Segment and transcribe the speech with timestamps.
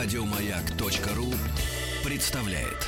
[0.00, 1.26] Радиомаяк.ру
[2.08, 2.86] представляет.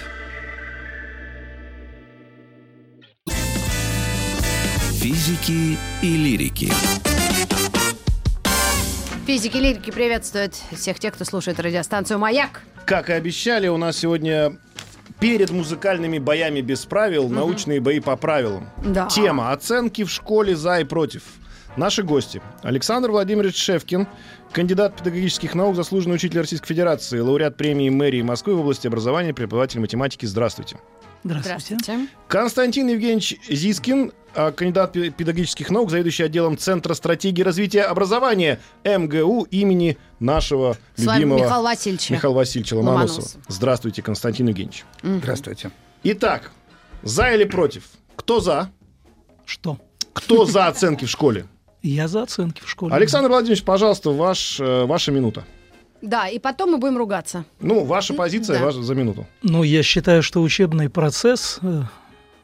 [4.92, 6.71] Физики и лирики.
[9.26, 12.62] Физики лирики приветствуют всех тех, кто слушает радиостанцию «Маяк».
[12.85, 14.56] Как и обещали, у нас сегодня
[15.19, 18.70] перед музыкальными боями без правил научные бои по правилам.
[18.84, 19.06] Да.
[19.06, 21.24] Тема оценки в школе за и против.
[21.77, 22.42] Наши гости.
[22.62, 24.06] Александр Владимирович Шевкин,
[24.52, 29.80] кандидат педагогических наук, заслуженный учитель Российской Федерации, лауреат премии мэрии Москвы в области образования, преподаватель
[29.80, 30.27] математики.
[30.27, 30.77] Здравствуйте.
[31.23, 32.09] Здравствуйте.
[32.28, 39.42] Константин Евгеньевич Зискин, а, кандидат пе- педагогических наук, заведующий отделом Центра стратегии развития образования МГУ
[39.50, 42.11] имени нашего С любимого Михаил Васильевич.
[42.11, 43.09] Михаила Васильевича Ломоносова.
[43.20, 43.41] Ломоносов.
[43.48, 44.84] Здравствуйте, Константин Евгеньевич.
[45.02, 45.70] Здравствуйте.
[46.05, 46.50] Итак,
[47.02, 47.84] за или против?
[48.16, 48.70] Кто за?
[49.45, 49.78] Что?
[50.14, 51.47] Кто за оценки в школе?
[51.83, 52.95] Я за оценки в школе.
[52.95, 55.45] Александр Владимирович, пожалуйста, ваш, э, ваша минута.
[56.03, 57.45] Да, и потом мы будем ругаться.
[57.61, 58.64] Ну, ваша позиция да.
[58.67, 59.27] ваша за минуту.
[59.42, 61.83] Ну, я считаю, что учебный процесс э,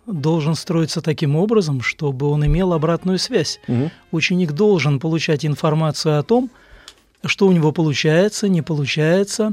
[0.07, 3.61] должен строиться таким образом, чтобы он имел обратную связь.
[3.67, 3.91] Мгм.
[4.13, 6.51] Ученик должен получать информацию о том,
[7.25, 9.53] что у него получается, не получается,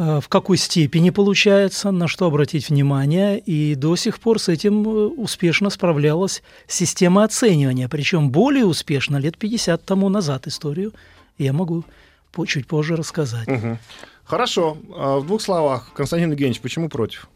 [0.00, 3.38] в какой степени получается, на что обратить внимание.
[3.38, 7.88] И до сих пор с этим э, успешно справлялась система оценивания.
[7.88, 10.92] Причем более успешно лет 50 тому назад историю
[11.38, 11.84] я могу
[12.46, 13.46] чуть позже рассказать.
[13.46, 13.78] Мгм.
[14.24, 14.78] Хорошо.
[14.96, 17.28] А В двух словах, Константин Евгеньевич, почему против?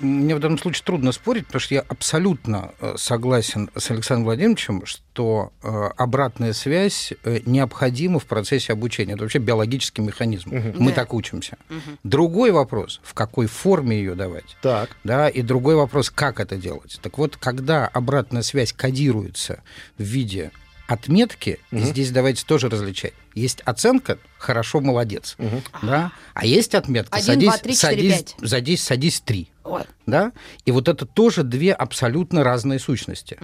[0.00, 4.84] Мне в данном случае трудно спорить, потому что я абсолютно э, согласен с Александром Владимировичем,
[4.84, 9.14] что э, обратная связь э, необходима в процессе обучения.
[9.14, 10.50] Это вообще биологический механизм.
[10.78, 10.96] Мы Да.
[10.96, 11.56] так учимся.
[12.04, 14.56] Другой вопрос, в какой форме ее давать.
[14.62, 14.90] Так.
[15.04, 16.98] Да, и другой вопрос, как это делать.
[17.02, 19.62] Так вот, когда обратная связь кодируется
[19.98, 20.50] в виде
[20.86, 23.12] отметки, здесь давайте тоже различать.
[23.34, 25.36] Есть оценка «хорошо, молодец»,
[25.82, 26.12] да?
[26.34, 28.48] а есть отметка Один, «садись, два, три, четыре, садись, пять».
[28.48, 29.50] садись, садись три».
[29.64, 29.82] Ой.
[30.06, 30.32] Да?
[30.64, 33.36] И вот это тоже две абсолютно разные сущности.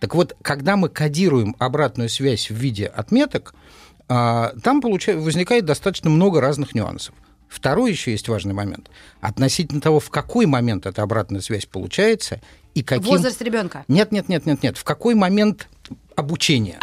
[0.00, 3.54] Так вот, когда мы кодируем обратную связь в виде отметок,
[4.08, 7.14] а, там получа- возникает достаточно много разных нюансов.
[7.48, 8.90] Второй еще есть важный момент.
[9.20, 12.40] Относительно того, в какой момент эта обратная связь получается
[12.74, 13.04] и каким...
[13.04, 13.84] Возраст ребенка.
[13.88, 14.76] Нет, нет, нет, нет, нет.
[14.76, 15.68] В какой момент
[16.16, 16.78] обучения?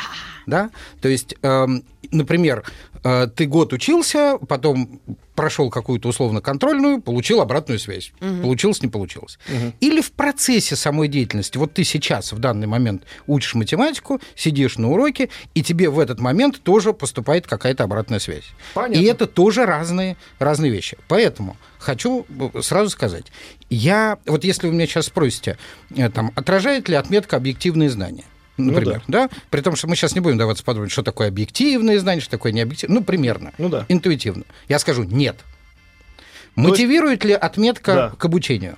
[0.46, 0.70] Да?
[1.02, 2.64] То есть, эм, например,
[3.04, 5.02] э, ты год учился, потом
[5.36, 8.14] прошел какую-то условно контрольную, получил обратную связь.
[8.20, 9.40] Получилось, не получилось.
[9.80, 11.58] Или в процессе самой деятельности.
[11.58, 16.20] Вот ты сейчас в данный момент учишь математику, сидишь на уроке, и тебе в этот
[16.20, 18.46] момент тоже поступает какая-то обратная связь.
[18.74, 19.02] Понятно.
[19.02, 20.98] И это тоже разные, разные вещи.
[21.08, 23.26] Поэтому хочу э, сразу сказать,
[23.70, 25.58] я, вот если вы меня сейчас спросите,
[25.96, 28.26] э, там, отражает ли отметка объективные знания?
[28.58, 29.30] Например, да.
[29.50, 32.32] При том, что мы сейчас не будем даваться в подробности, что такое объективные знания, что
[32.32, 33.00] такое необъективные.
[33.00, 33.52] Ну, примерно.
[33.58, 33.86] Ну да.
[33.90, 34.44] Интуитивно.
[34.70, 35.38] Я скажу нет.
[35.38, 38.10] есть- Мотивирует ли отметка Да.
[38.12, 38.78] к обучению?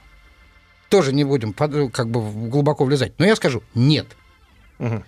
[0.89, 3.13] Тоже не будем под- как бы глубоко влезать.
[3.17, 4.07] Но я скажу нет.
[4.77, 5.03] Мгм.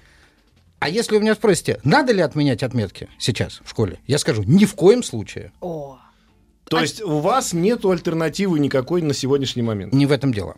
[0.79, 4.65] А если вы меня спросите, надо ли отменять отметки сейчас в школе, я скажу, ни
[4.65, 5.51] в коем случае.
[5.61, 5.97] О.
[6.65, 9.93] То есть у вас нет альтернативы никакой на сегодняшний момент?
[9.93, 10.55] Не в этом дело.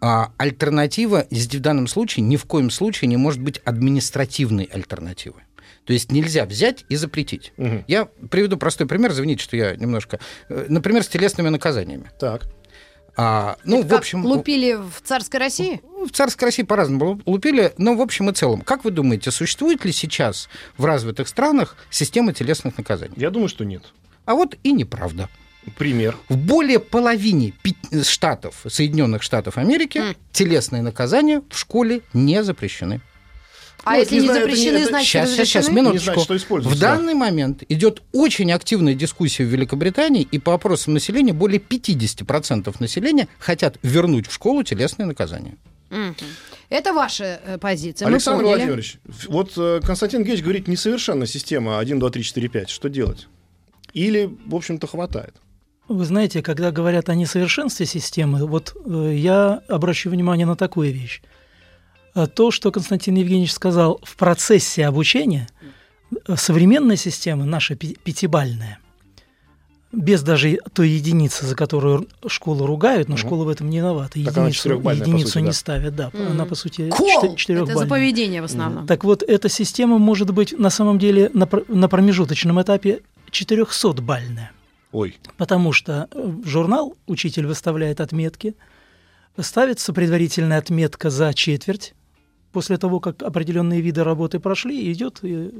[0.00, 5.42] А, альтернатива здесь в данном случае ни в коем случае не может быть административной альтернативой.
[5.84, 7.52] То есть нельзя взять и запретить.
[7.56, 7.84] Мгм.
[7.88, 10.20] Я приведу простой пример, извините, что я немножко...
[10.48, 12.10] э, Например, с телесными наказаниями.
[12.18, 12.44] Так.
[13.16, 14.24] А, ну, в Как общем...
[14.24, 15.80] лупили в царской России?
[15.82, 18.62] Ну, В царской России по-разному лупили, но в общем и целом.
[18.62, 23.14] Как вы думаете, существует ли сейчас в развитых странах система телесных наказаний?
[23.16, 23.82] Я думаю, что нет.
[24.24, 25.28] А вот и неправда.
[25.76, 26.16] Пример.
[26.28, 27.52] В более половине
[28.02, 30.16] штатов, Соединенных Штатов Америки, М.
[30.32, 33.00] телесные наказания в школе не запрещены.
[33.82, 35.68] А Ну, если не не знаю, не- запрещены, это значит Сейчас, сейчас, сейчас?
[35.68, 36.20] Не минуточку.
[36.20, 36.96] что используется, В да.
[36.96, 43.28] данный момент идет очень активная дискуссия в Великобритании, и по опросам населения более 50% населения
[43.38, 45.56] хотят вернуть в школу телесные наказания.
[46.68, 48.06] Это ваша э, позиция.
[48.06, 48.44] Александр.
[48.44, 52.70] Владимирович, вот э, Константин Геевич говорит, несовершенна система 1, 2, 3, 4, 5.
[52.70, 53.26] Что делать?
[53.92, 55.34] Или, в общем-то, хватает?
[55.90, 61.20] Вы знаете, когда говорят о несовершенстве системы, вот э, я обращу внимание на такую вещь.
[62.14, 65.48] А То, что Константин Евгеньевич сказал в процессе обучения,
[66.28, 68.78] э, современная система, наша пятибальная,
[69.90, 74.16] без даже той единицы, за которую школу ругают, но школа в этом не виновата.
[74.20, 75.52] Единицу, единицу сути, не да.
[75.52, 76.10] ставят, да.
[76.12, 76.26] Мгм.
[76.28, 77.34] Она, по сути, Кол!
[77.34, 78.86] четы- Это за поведение в основном.
[78.86, 83.00] Так вот, эта система может быть на самом деле на, на промежуточном этапе
[83.32, 84.50] 400-бальная.
[84.92, 85.18] Ой.
[85.36, 88.54] Потому что э, в журнал учитель выставляет отметки,
[89.38, 91.94] ставится предварительная отметка за четверть,
[92.52, 95.50] после того, как определенные виды работы прошли, идет э,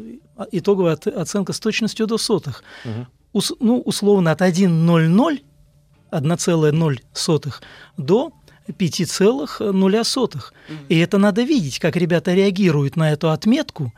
[0.52, 2.64] итоговая от- оценка с точностью до сотых.
[3.32, 5.40] ус- ну, условно от 1,00,
[6.10, 7.60] 1,0
[7.96, 8.32] до
[8.68, 10.52] 5,0.
[10.88, 13.92] И это надо видеть, как ребята реагируют на эту отметку,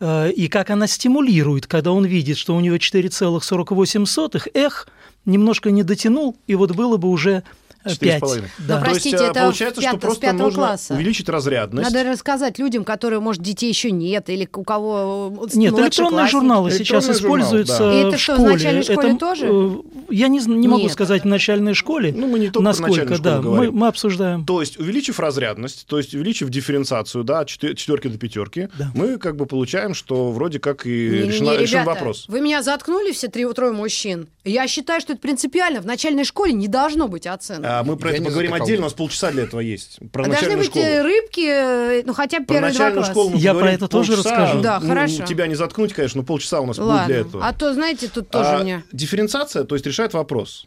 [0.00, 4.88] и как она стимулирует, когда он видит, что у него 4,48, эх,
[5.26, 7.42] немножко не дотянул, и вот было бы уже
[7.84, 8.20] э, Четыре с 5.
[8.20, 8.48] половиной.
[8.58, 8.80] Но, Да.
[8.80, 10.94] простите, То есть, э, это получается, в пят- что с просто пятого нужно класса.
[10.94, 11.90] увеличить разрядность.
[11.90, 15.80] Надо рассказать людям, которые, может, детей еще нет, или у кого Нет, младшеклассники.
[15.80, 17.92] электронные журналы сейчас Электронный журнал, используются да.
[17.94, 18.52] И это в что, в школе.
[18.52, 19.46] начальной школе Это, тоже?
[19.48, 19.70] э,
[20.10, 20.92] Я не, не могу Нет.
[20.92, 23.74] сказать в начальной школе, Ну, мы не только насколько, да, мы, говорим.
[23.76, 24.44] мы обсуждаем.
[24.44, 28.90] То есть, увеличив разрядность, то есть, увеличив дифференциацию, да, от четверки до пятерки, Да.
[28.94, 32.24] мы как бы получаем, что вроде как и Не-не-не, решена- решен ребята, вопрос.
[32.28, 34.28] Вы меня заткнули все три трое мужчин.
[34.44, 35.80] Я считаю, что это принципиально.
[35.80, 37.69] В начальной школе не должно быть оценок.
[37.78, 38.64] А мы про Я это поговорим затыкал.
[38.66, 39.98] отдельно, у нас полчаса для этого есть.
[40.12, 40.84] Про А Должны начальную быть школу.
[40.84, 43.12] э, рыбки, э, ну хотя бы Про первые два начальную класса.
[43.12, 44.36] школу мы Я про это тоже полчаса.
[44.36, 44.60] расскажу.
[44.62, 45.24] Да, Ну, хорошо.
[45.24, 47.12] Тебя не заткнуть, конечно, но полчаса у нас будет для Ладно.
[47.12, 47.46] этого.
[47.46, 48.84] А то, знаете, тут тоже А мне...
[48.92, 50.66] Дифференциация, то есть решает вопрос.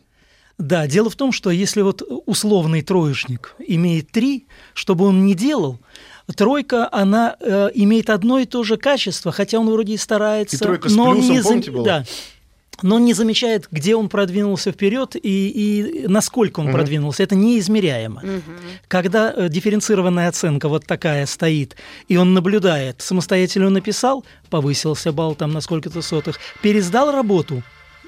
[0.60, 4.46] Да, дело в том, что если вот условный троечник имеет три,
[4.76, 5.80] чтобы он не делал,
[6.36, 10.60] тройка, она э, имеет одно и то же качество, хотя он вроде и старается, И
[10.60, 11.86] тройка с но плюсом, не помните, была?
[11.86, 12.06] да,
[12.84, 17.24] но он не замечает, где он продвинулся вперед и, и насколько он продвинулся.
[17.24, 18.24] Это неизмеряемо.
[18.88, 21.76] Когда э, дифференцированная оценка вот такая стоит,
[22.08, 27.64] и он наблюдает, самостоятельно написал, повысился балл там на сколько-то сотых, пересдал работу,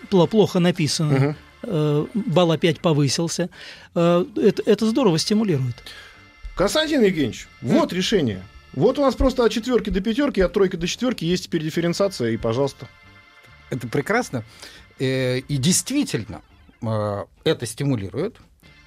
[0.09, 3.49] плохо написано, э, балл опять повысился,
[3.95, 5.75] э, это, это здорово стимулирует.
[6.55, 8.43] Константин Евгеньевич, вот решение.
[8.73, 12.31] Вот у нас просто от четверки до пятерки, от тройки до четверки есть теперь дифференциация,
[12.31, 12.87] и пожалуйста.
[13.69, 14.43] Это прекрасно.
[14.99, 16.41] Э, И действительно,
[16.81, 18.37] э, это стимулирует.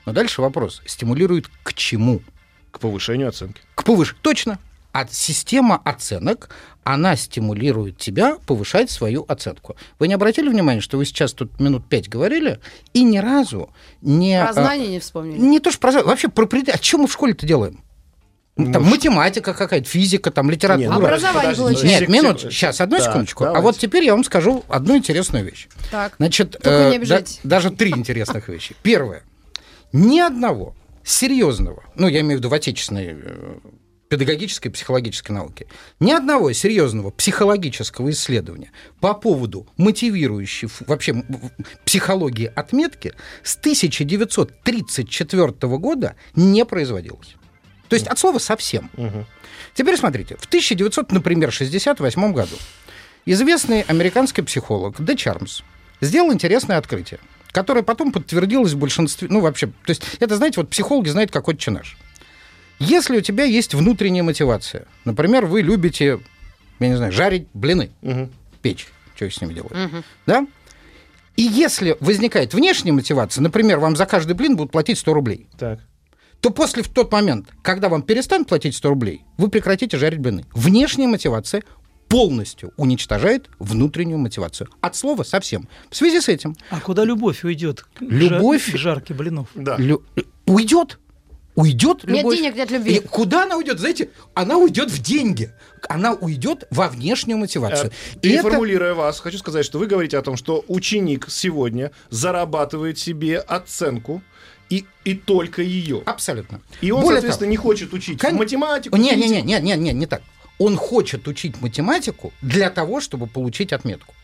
[0.06, 0.82] Но дальше вопрос.
[0.86, 2.22] Стимулирует к чему?
[2.70, 3.60] К повышению оценки.
[3.74, 4.16] К повыш...
[4.22, 4.58] Точно.
[4.92, 6.48] А система оценок,
[6.82, 9.76] она стимулирует тебя повышать свою оценку.
[9.98, 12.58] Вы не обратили внимания, что вы сейчас тут минут пять говорили
[12.94, 13.70] и ни разу
[14.00, 14.40] не...
[14.40, 15.38] Про а, знания не вспомнили.
[15.38, 17.82] Не то, что про знания, вообще про пред- А что мы в школе-то делаем?
[18.58, 20.88] Ну, Там математика какая-то, физика, там литература.
[20.90, 22.00] Ну, Образование подожди, получается.
[22.00, 23.44] Нет, минут, сейчас, одну Так, секундочку.
[23.44, 23.62] А давайте.
[23.64, 25.68] вот теперь я вам скажу одну интересную вещь.
[25.92, 26.14] Так.
[26.18, 28.74] Значит, Только э, не да- даже три интересных вещи.
[28.82, 29.22] Первое.
[29.92, 30.74] Ни одного
[31.04, 33.58] серьезного, ну, я имею в виду в отечественной э,
[34.08, 35.66] педагогической и психологической науке,
[36.00, 41.22] ни одного серьезного психологического исследования по поводу мотивирующей вообще
[41.84, 43.12] психологии отметки
[43.44, 47.36] с 1934 года не производилось.
[47.88, 48.90] То есть от слова совсем.
[48.96, 49.26] Мгм.
[49.74, 52.56] Теперь смотрите, в 1900, например, 68 году
[53.26, 55.16] известный американский психолог Д.
[55.16, 55.62] Чармс
[56.00, 57.20] сделал интересное открытие,
[57.52, 61.48] которое потом подтвердилось в большинстве, ну вообще, то есть это, знаете, вот психологи знают, как
[61.48, 61.96] отче наш.
[62.78, 66.20] Если у тебя есть внутренняя мотивация, например, вы любите,
[66.78, 68.30] я не знаю, жарить блины, Мгм.
[68.62, 68.86] печь,
[69.16, 70.46] что я с ними делаю, да?
[71.36, 75.80] И если возникает внешняя мотивация, например, вам за каждый блин будут платить 100 рублей, Так.
[76.40, 80.44] То после в тот момент, когда вам перестанут платить 100 рублей, вы прекратите жарить блины.
[80.54, 81.62] Внешняя мотивация
[82.08, 84.68] полностью уничтожает внутреннюю мотивацию.
[84.80, 85.68] От слова совсем.
[85.90, 87.82] В связи с этим А куда любовь уйдет?
[87.94, 89.48] К жар- Любовь- к жарке блинов.
[89.54, 89.76] Да.
[89.76, 90.02] лю-
[90.46, 90.98] уйдет.
[91.54, 92.36] Уйдет Нет любовь.
[92.36, 92.94] денег, нет любви.
[92.96, 93.80] И куда она уйдет?
[93.80, 95.50] Знаете, она уйдет в деньги.
[95.88, 97.90] Она уйдет во внешнюю мотивацию.
[97.90, 101.90] Э, И это Переформулируя вас, хочу сказать, что вы говорите о том, что ученик сегодня
[102.10, 104.22] зарабатывает себе оценку
[104.70, 106.02] и, и только ее.
[106.06, 106.60] абсолютно.
[106.80, 108.96] И он, Более соответственно, того, не хочет учить Кон- математику.
[108.96, 109.46] Не, не, физику.
[109.46, 110.22] не, не, не, не, так.
[110.58, 114.14] Он хочет учить математику для того, чтобы получить отметку.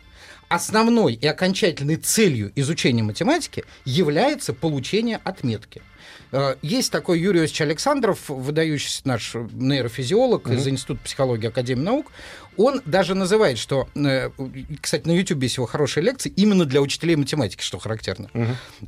[0.49, 5.81] Основной и окончательной целью изучения математики является получение отметки.
[6.33, 12.13] Э, Есть такой Юрий Иосифович Александров, выдающийся наш нейрофизиолог из Института психологии Академии наук.
[12.57, 14.31] Он даже называет, что, э,
[14.81, 18.31] кстати, на YouTube есть его хорошие лекции именно для учителей математики, что характерно.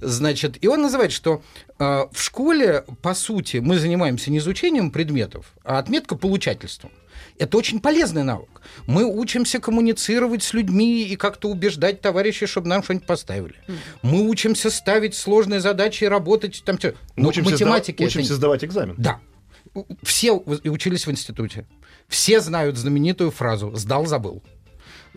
[0.00, 1.42] Значит, и он называет, что
[1.78, 6.90] э, в школе, по сути, мы занимаемся не изучением предметов, а отметка получательством.
[7.38, 8.62] Это очень полезный навык.
[8.86, 13.56] Мы учимся коммуницировать с людьми и как-то убеждать товарищей, чтобы нам что-нибудь поставили.
[14.02, 16.78] Мы учимся ставить сложные задачи и работать там.
[16.82, 18.94] Мы Но учимся, математики сда- это учимся не- сдавать экзамен.
[18.98, 19.20] Да.
[20.02, 21.66] Все учились в институте.
[22.08, 24.42] Все знают знаменитую фразу «сдал, забыл».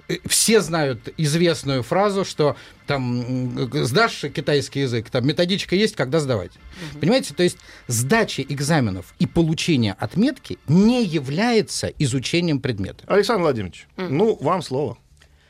[0.07, 2.55] Э, Все знают известную фразу, что
[2.87, 6.51] там г- сдашь китайский язык, там методичка есть, когда сдавать.
[6.99, 13.03] Понимаете, то есть сдача экзаменов и получение отметки не является изучением предмета.
[13.07, 14.97] Александр Владимирович, ну, вам слово.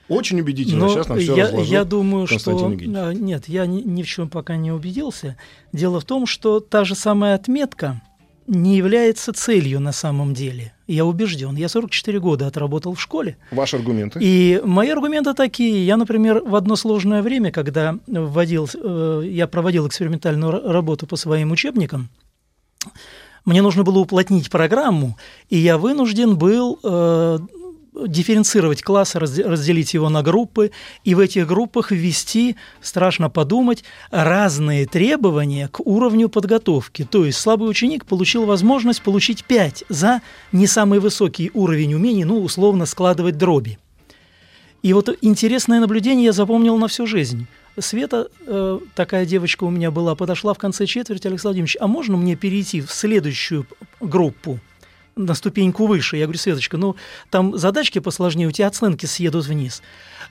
[0.10, 0.86] Очень убедительно.
[0.86, 1.72] Но Сейчас нам все я, разложу.
[1.72, 2.51] я думаю, что...
[2.72, 2.98] Евгеньевич.
[2.98, 5.38] а, Нет, я ни, ни в чем пока не убедился.
[5.72, 8.01] Дело в том, что та же самая отметка,
[8.49, 10.73] не является целью на самом деле.
[10.87, 11.55] Я убежден.
[11.55, 13.37] Я 44 года отработал в школе.
[13.51, 14.19] Ваши аргументы?
[14.21, 15.85] И мои аргументы такие.
[15.85, 21.15] Я, например, в одно сложное время, когда вводил, э, я проводил экспериментальную ра- работу по
[21.15, 22.09] своим учебникам,
[23.45, 25.17] мне нужно было уплотнить программу,
[25.49, 27.39] и я вынужден был э,
[28.07, 30.71] дифференцировать класс, разде- разделить его на группы,
[31.03, 37.07] и в этих группах ввести, страшно подумать, разные требования к уровню подготовки.
[37.09, 42.41] То есть слабый ученик получил возможность получить 5 за не самый высокий уровень умений, ну,
[42.41, 43.77] условно, складывать дроби.
[44.81, 47.47] И вот интересное наблюдение я запомнил на всю жизнь.
[47.77, 52.17] Света, э, такая девочка у меня была, подошла в конце четверти, Александр Владимирович, а можно
[52.17, 53.65] мне перейти в следующую
[53.99, 54.59] группу?
[55.19, 56.17] На ступеньку выше.
[56.17, 56.95] Я говорю, Светочка, ну
[57.29, 59.81] там задачки посложнее, у тебя оценки съедут вниз.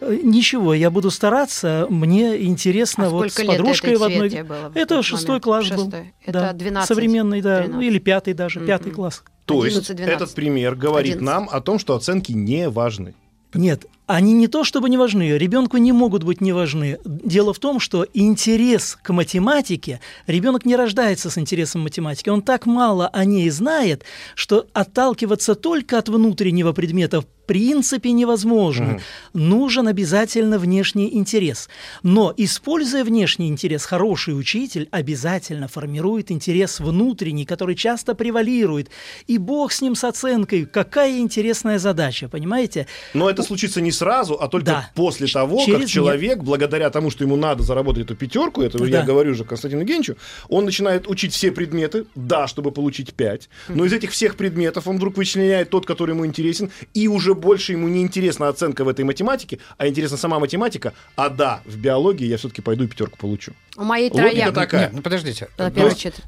[0.00, 4.42] «Э, Ничего, я буду стараться, мне интересно А вот с подружкой этой в одной...
[4.42, 5.44] Было в Это шестой момент?
[5.44, 5.84] класс был.
[5.84, 6.14] Шестой.
[6.24, 6.52] Это да.
[6.52, 7.74] 12, Современный, да, 13.
[7.74, 8.94] ну или пятый даже, пятый Мгм.
[8.96, 9.22] класс.
[9.44, 10.06] То есть 11-12.
[10.08, 11.20] этот пример говорит 11.
[11.26, 13.14] нам о том, что оценки не важны.
[13.54, 16.98] Нет, они не то чтобы не важны, ребенку не могут быть не важны.
[17.04, 22.64] Дело в том, что интерес к математике, ребенок не рождается с интересом математики, он так
[22.64, 29.00] мало о ней знает, что отталкиваться только от внутреннего предмета принципе невозможно.
[29.32, 31.68] Нужен обязательно внешний интерес.
[32.02, 38.90] Но, используя внешний интерес, хороший учитель обязательно формирует интерес внутренний, который часто превалирует.
[39.26, 40.66] И бог с ним с оценкой.
[40.66, 42.86] Какая интересная задача, понимаете?
[43.14, 44.90] Но это случится не сразу, а только Да.
[44.94, 49.00] после того, Через как человек, благодаря тому, что ему надо заработать эту пятерку, это я
[49.00, 49.02] Да.
[49.04, 50.16] говорю уже Константину Евгеньевичу,
[50.50, 54.96] он начинает учить все предметы, да, чтобы получить 5, но из этих всех предметов он
[54.96, 59.04] вдруг вычленяет тот, который ему интересен, и уже больше ему не интересна оценка в этой
[59.04, 63.52] математике, а интересна сама математика, а да, в биологии я все-таки пойду и пятерку получу.
[63.76, 64.54] У моей трояк.
[64.54, 64.82] такая.
[64.82, 65.48] Нет, ну подождите.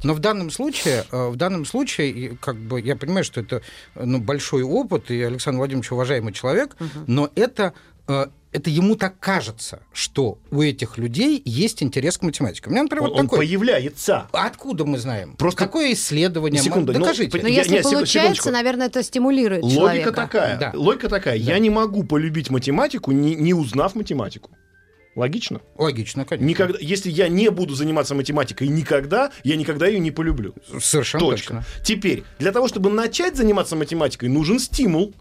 [0.00, 0.08] Но-.
[0.10, 3.62] Но в данном случае, э, в данном случае, как бы я понимаю, что это
[3.94, 6.76] ну, большой опыт, и Александр Владимирович уважаемый человек,
[7.06, 7.74] но это
[8.06, 12.68] э, это ему так кажется, что у этих людей есть интерес к математике.
[12.68, 13.38] У меня, например, Он, вот он такой.
[13.46, 14.26] появляется.
[14.32, 15.36] А Откуда мы знаем?
[15.36, 16.60] Просто- Какое исследование?
[16.62, 17.38] Секунду, ну, Докажите.
[17.40, 18.50] Но Я- если не, секунду- получается, секундочку.
[18.50, 20.12] наверное, это стимулирует Логика человека.
[20.12, 20.58] такая.
[20.58, 20.72] Да.
[20.74, 21.38] Логика такая.
[21.38, 21.44] Да.
[21.44, 24.50] Я не могу полюбить математику, не, не узнав математику.
[25.16, 25.60] Логично?
[25.76, 26.46] Логично, конечно.
[26.48, 30.54] Никогда, если я не буду заниматься математикой никогда, я никогда ее не полюблю.
[30.80, 31.54] Совершенно Точка.
[31.54, 31.84] точно.
[31.84, 35.12] Теперь, для того, чтобы начать заниматься математикой, нужен стимул.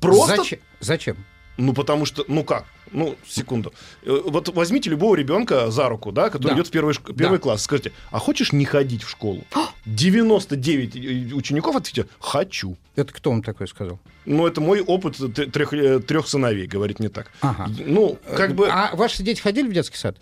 [0.00, 0.36] Просто.
[0.36, 0.58] Зачем?
[0.80, 1.16] Зачем?
[1.58, 2.64] Ну, потому что, ну как?
[2.92, 3.72] Ну, секунду.
[4.04, 6.54] Э, Вот возьмите любого ребенка за руку, да, который Да.
[6.54, 7.42] идет в первый, шк- первый Да.
[7.42, 7.62] класс.
[7.64, 9.44] Скажите, а хочешь не ходить в школу?
[9.84, 12.76] 99 учеников ответят, хочу.
[12.96, 13.98] Это кто вам такое сказал?
[14.24, 15.16] Ну, это мой опыт
[15.52, 15.70] трех,
[16.06, 17.30] трех сыновей, говорит не так.
[17.40, 17.68] Ага.
[17.84, 20.16] Ну, как бы А ваши дети ходили в детский сад?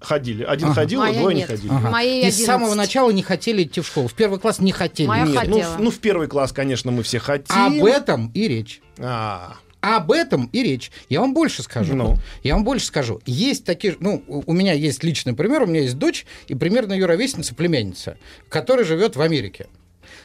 [0.00, 0.44] ходили.
[0.44, 0.74] Один Ага.
[0.76, 1.48] ходил, а Моя двое нет.
[1.50, 1.72] не ходили.
[1.72, 1.90] Ага.
[1.90, 2.46] Моей И с 11.
[2.46, 4.06] самого начала не хотели идти в школу.
[4.06, 5.08] В первый класс не хотели.
[5.08, 5.76] Моя Нет, ну, хотела.
[5.80, 7.56] ну, в первый класс, конечно, мы все хотим.
[7.56, 8.80] Об этом и речь.
[9.00, 10.90] А, Об этом и речь.
[11.08, 11.94] Я вам больше скажу.
[11.94, 12.16] Ну.
[12.42, 13.20] Я вам больше скажу.
[13.26, 17.06] Есть такие, ну, у меня есть личный пример, у меня есть дочь и примерно ее
[17.06, 18.18] ровесница, племянница,
[18.48, 19.68] которая живет в Америке.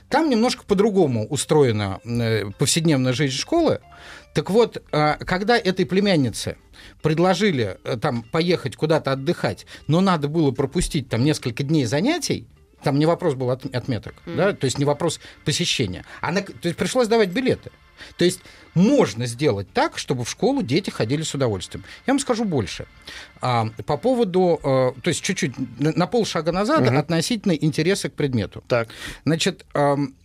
[0.10, 3.80] Там немножко по-другому устроена э, повседневная жизнь школы.
[4.34, 6.58] Так вот, э, когда этой племяннице
[7.02, 12.48] предложили э, там поехать куда-то отдыхать, но надо было пропустить там несколько дней занятий,
[12.84, 16.06] там не вопрос был от- отметок, да, то есть не вопрос посещения.
[16.22, 17.72] Она, то есть пришлось давать билеты.
[18.18, 18.42] То есть
[18.74, 21.86] можно сделать так, чтобы в школу дети ходили с удовольствием.
[22.08, 22.88] Я вам скажу больше.
[23.42, 28.64] А, по поводу, э, то есть чуть-чуть на, на полшага назад относительно интереса к предмету.
[28.68, 28.90] так.
[29.26, 30.16] Значит, эм,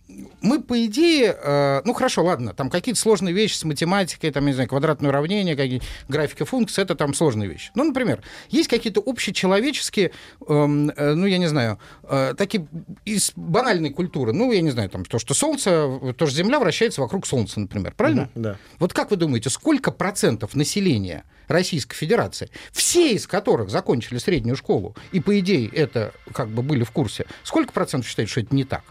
[0.41, 4.53] мы, по идее, э, ну хорошо, ладно, там какие-то сложные вещи с математикой, там, не
[4.53, 7.71] знаю, квадратное уравнение, какие графики функций, это там сложные вещи.
[7.75, 10.11] Ну, например, есть какие-то общечеловеческие,
[10.47, 12.67] эм, э, ну, я не знаю, э, такие
[13.05, 15.69] из банальной культуры, ну, я не знаю, там, то, что Солнце,
[16.17, 18.29] то, что Земля вращается вокруг Солнца, например, правильно?
[18.35, 18.57] Да.
[18.79, 24.95] Вот как вы думаете, сколько процентов населения Российской Федерации, все из которых закончили среднюю школу,
[25.11, 28.63] и, по идее, это как бы были в курсе, сколько процентов считают, что это не
[28.63, 28.83] так?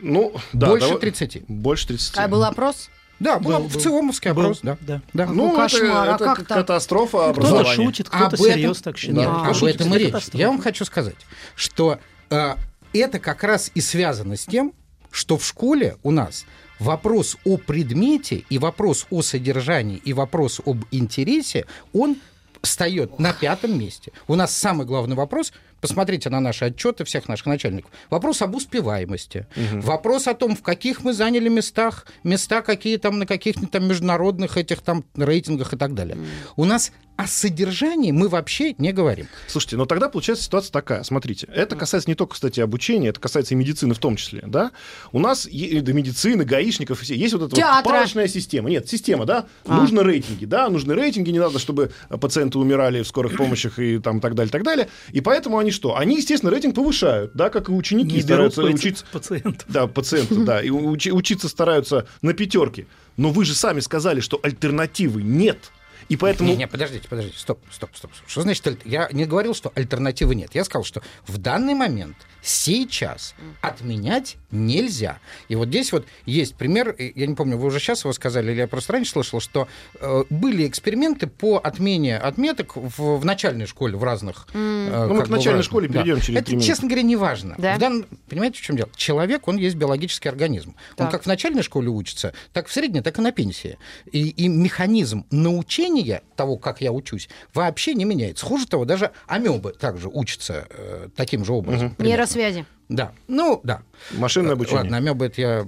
[0.00, 0.68] Ну, да.
[0.68, 1.42] Больше давай- 30.
[1.48, 2.16] Больше 30.
[2.18, 2.88] А был опрос?
[3.20, 3.80] Да, был, Был, в был.
[3.80, 4.78] ЦИОМовский Был, опрос, да.
[4.80, 5.02] да.
[5.12, 5.26] да.
[5.26, 6.58] Ну, кошмар, а это, как это так?
[6.58, 7.74] катастрофа Кто-то образования.
[7.74, 9.18] шутит, кто-то Об этом- серьезно так считает.
[9.18, 9.48] Нет, А.
[9.48, 10.06] Об шутит, этом и речь.
[10.12, 10.38] катастрофа.
[10.38, 11.16] Я вам хочу сказать,
[11.56, 11.98] что
[12.30, 12.54] э,
[12.92, 14.72] это как раз и связано с тем,
[15.10, 16.44] что в школе у нас
[16.78, 22.18] вопрос о предмете и вопрос о содержании и вопрос об интересе, он
[22.62, 24.12] встает на пятом месте.
[24.28, 27.90] У нас самый главный вопрос посмотрите на наши отчеты всех наших начальников.
[28.10, 33.26] Вопрос об успеваемости, вопрос о том, в каких мы заняли местах, места какие там на
[33.26, 36.18] каких-нибудь там международных этих там рейтингах и так далее.
[36.56, 39.26] У нас о содержании мы вообще не говорим.
[39.48, 41.02] Слушайте, но тогда получается ситуация такая.
[41.02, 44.70] Смотрите, это касается не только, кстати, обучения, это касается и медицины в том числе, да?
[45.10, 47.90] У нас е- до медицины, гаишников, все, есть вот эта вот Театра.
[47.90, 48.70] палочная система.
[48.70, 49.46] Нет, система, да?
[49.66, 49.80] А.
[49.80, 50.68] Нужны рейтинги, да?
[50.68, 54.62] Нужны рейтинги, не надо, чтобы пациенты умирали в скорых помощях и там так далее, так
[54.62, 54.88] далее.
[55.10, 55.96] И поэтому они что?
[55.96, 59.04] Они, естественно, рейтинг повышают, да, как и ученики Не стараются паци- учиться.
[59.12, 59.64] пациентов.
[59.68, 60.62] Да, пациенты, да.
[60.62, 62.86] И учи- учиться стараются на пятерке.
[63.16, 65.70] Но вы же сами сказали, что альтернативы нет.
[66.08, 66.48] И поэтому...
[66.50, 68.10] Не, не, подождите, подождите, стоп, стоп, стоп.
[68.26, 70.54] Что значит, я не говорил, что альтернативы нет.
[70.54, 75.18] Я сказал, что в данный момент, сейчас, отменять нельзя.
[75.48, 78.58] И вот здесь вот есть пример, я не помню, вы уже сейчас его сказали, или
[78.60, 79.68] я просто раньше слышал, что
[80.00, 84.46] э, были эксперименты по отмене отметок в, в начальной школе, в разных...
[84.54, 86.66] э, Ну, мы к начальной школе перейдем через Это, минуты.
[86.66, 87.54] честно говоря, не важно.
[87.58, 87.74] Да?
[87.76, 88.88] В данном- понимаете, в чем дело?
[88.96, 90.70] Человек, он есть биологический организм.
[90.70, 91.10] Он Так.
[91.10, 93.76] как в начальной школе учится, так в средней, так и на пенсии.
[94.10, 95.97] И, и механизм научения
[96.36, 98.44] того, как я учусь, вообще не меняется.
[98.46, 101.90] Хуже того, даже амебы также учатся э, таким же образом.
[101.94, 102.16] примерно.
[102.16, 102.66] Нейросвязи.
[102.88, 103.12] Да.
[103.26, 103.82] Ну, да.
[104.12, 104.80] Машинное обучение.
[104.82, 105.66] Ладно, амебы это я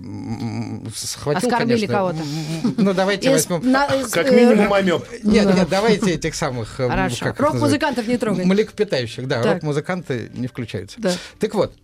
[0.94, 2.18] схватил, Оскорбили кого-то.
[2.78, 3.60] Ну, давайте возьмем...
[4.10, 5.04] Как э, минимум амеб.
[5.22, 6.80] Нет, нет, давайте этих самых...
[6.80, 7.34] э, Хорошо.
[7.37, 8.46] Рок-музыкантов не трогать.
[8.46, 10.99] Млекопитающих, да, рок-музыканты не включаются.
[11.00, 11.12] Да.
[11.38, 11.76] Так вот,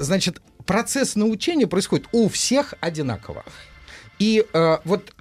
[0.00, 3.44] значит, процесс научения происходит у всех одинаково.
[4.20, 4.46] И
[4.84, 5.12] вот,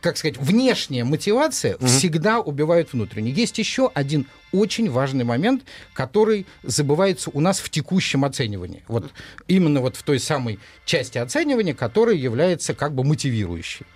[0.00, 3.34] как сказать, внешняя мотивация всегда убивает внутреннюю.
[3.34, 8.82] Есть еще один очень важный момент, который забывается у нас в текущем оценивании.
[8.88, 9.10] Вот
[9.46, 13.86] именно вот в той самой части оценивания, которая является как бы мотивирующей.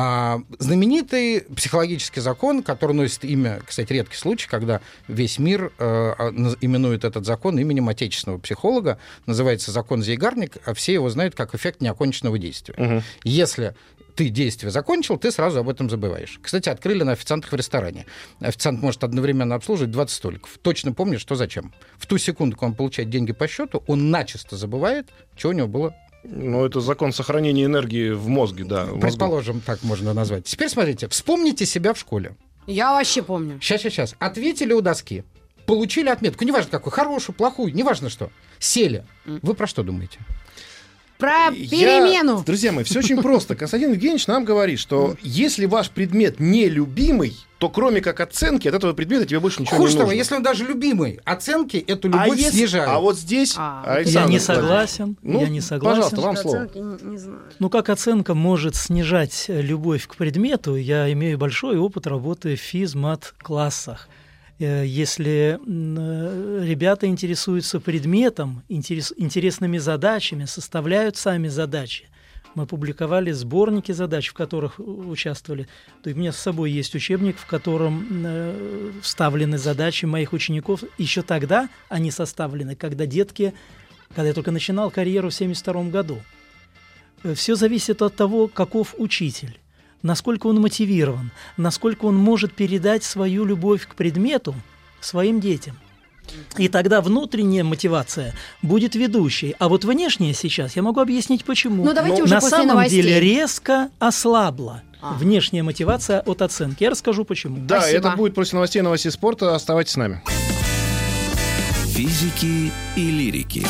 [0.00, 6.32] А, знаменитый психологический закон, который носит имя, кстати, редкий случай, когда весь мир э, а,
[6.60, 11.80] именует этот закон именем отечественного психолога, называется закон Зейгарник, а все его знают как эффект
[11.80, 13.02] неоконченного действия.
[13.24, 13.74] Если
[14.18, 16.40] ты действие закончил, ты сразу об этом забываешь.
[16.42, 18.04] Кстати, открыли на официантах в ресторане.
[18.40, 20.58] Официант может одновременно обслуживать 20 столиков.
[20.60, 21.72] Точно помнит, что зачем.
[21.98, 25.06] В ту секунду, когда он получает деньги по счету, он начисто забывает,
[25.36, 25.94] что у него было
[26.24, 28.86] Ну, это закон сохранения энергии в мозге, да.
[28.86, 29.00] в мозгу.
[29.02, 30.46] Предположим, так можно назвать.
[30.46, 32.34] Теперь смотрите, вспомните себя в школе.
[32.66, 33.60] Я вообще помню.
[33.60, 34.14] Сейчас, сейчас, сейчас.
[34.18, 35.22] Ответили у доски.
[35.64, 36.44] Получили отметку.
[36.44, 38.32] Неважно какую, хорошую, плохую, неважно что.
[38.58, 39.04] Сели.
[39.26, 40.18] Вы про что думаете?
[41.18, 42.42] Про Я- перемену.
[42.46, 43.56] Друзья мои, все очень просто.
[43.56, 48.92] Константин Евгеньевич нам говорит, что если ваш предмет нелюбимый, то кроме как оценки от этого
[48.92, 50.16] предмета тебе больше ничего Хуже не того, нужно.
[50.18, 52.88] если он даже любимый, оценки эту а, любовь если- снижают.
[52.88, 55.16] а вот здесь, А, Я Александр не Владимирович, согласен.
[55.22, 56.02] Ну, я не согласен.
[56.02, 56.70] пожалуйста, вам слово.
[56.74, 57.40] Не, не знаю.
[57.58, 64.08] Ну, как оценка может снижать любовь к предмету, я имею большой опыт работы в физмат-классах.
[64.08, 64.17] Э,
[64.58, 72.08] Если м, э, ребята интересуются предметом, интерес- интересными задачами, составляют сами задачи,
[72.56, 75.68] мы публиковали сборники задач, в которых участвовали.
[76.02, 80.82] То есть у меня с собой есть учебник, в котором э, вставлены задачи моих учеников.
[80.98, 83.54] Еще тогда они составлены, когда детки,
[84.08, 86.18] когда я только начинал карьеру в 1972 году.
[87.36, 89.58] Все зависит от того, каков учитель,
[90.02, 94.54] насколько он мотивирован, насколько он может передать свою любовь к предмету
[95.00, 95.76] своим детям.
[96.58, 99.54] И тогда внутренняя мотивация будет ведущей.
[99.58, 101.84] А вот внешняя сейчас, я могу объяснить почему.
[101.84, 103.00] Ну, давайте Ну, уже На после самом новостей.
[103.02, 105.14] деле резко ослабла А.
[105.14, 106.82] внешняя мотивация от оценки.
[106.84, 107.56] Я расскажу почему.
[107.66, 108.08] Да, Спасибо.
[108.08, 109.54] это будет после новостей новостей спорта.
[109.54, 110.22] Оставайтесь с нами.
[111.94, 113.64] Физики и лирики.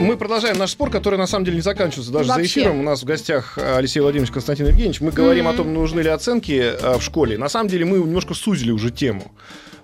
[0.00, 2.60] Мы продолжаем наш спор, который на самом деле не заканчивается даже за Вообще.
[2.62, 2.80] эфиром.
[2.80, 5.02] У нас в гостях э, Алексей Владимирович Константин Евгеньевич.
[5.02, 7.36] Мы говорим о том, нужны ли оценки э, в школе.
[7.36, 9.30] На самом деле мы немножко сузили уже тему.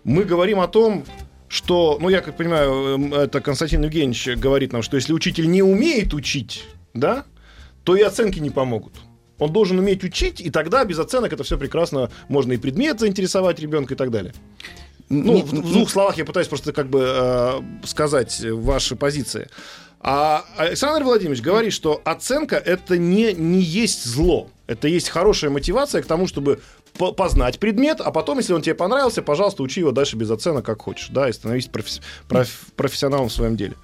[0.05, 1.05] Мы говорим о том,
[1.49, 5.63] что, ну я как понимаю, э, это Константин Евгеньевич говорит нам, что если учитель не
[5.63, 7.25] умеет учить, да,
[7.85, 8.95] то и оценки не помогут.
[9.39, 12.11] Он должен уметь учить, и тогда без оценок это все прекрасно.
[12.29, 14.33] Можно и предмет заинтересовать ребенка и так далее.
[15.11, 19.49] Ну, Не- в, в двух словах я пытаюсь просто как бы э, сказать ваши позиции.
[20.09, 24.49] А Александр Владимирович говорит, что оценка это не, не есть зло.
[24.69, 26.61] Это есть хорошая мотивация к тому, чтобы
[26.97, 30.65] по- познать предмет, а потом, если он тебе понравился, пожалуйста, учи его дальше без оценок,
[30.65, 33.75] как хочешь, да, и становись професс- проф- профессионалом в своем деле.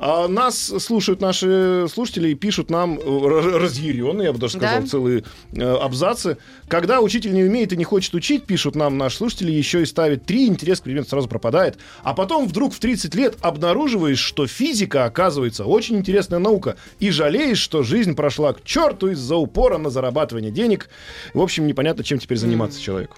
[0.00, 4.86] А нас слушают наши слушатели и пишут нам э, разъяренные, я бы даже сказал, Да?
[4.86, 6.38] целые э, абзацы.
[6.68, 10.24] Когда учитель не умеет и не хочет учить, пишут нам наши слушатели, еще и ставит
[10.24, 11.78] три, интерес к предмету сразу пропадает.
[12.04, 17.58] А потом вдруг в 30 лет обнаруживаешь, что физика, оказывается, очень интересная наука, и жалеешь,
[17.58, 20.90] что жизнь прошла к черту из-за упора на зарабатывание денег.
[21.34, 23.16] В общем, непонятно, чем теперь заниматься человеку.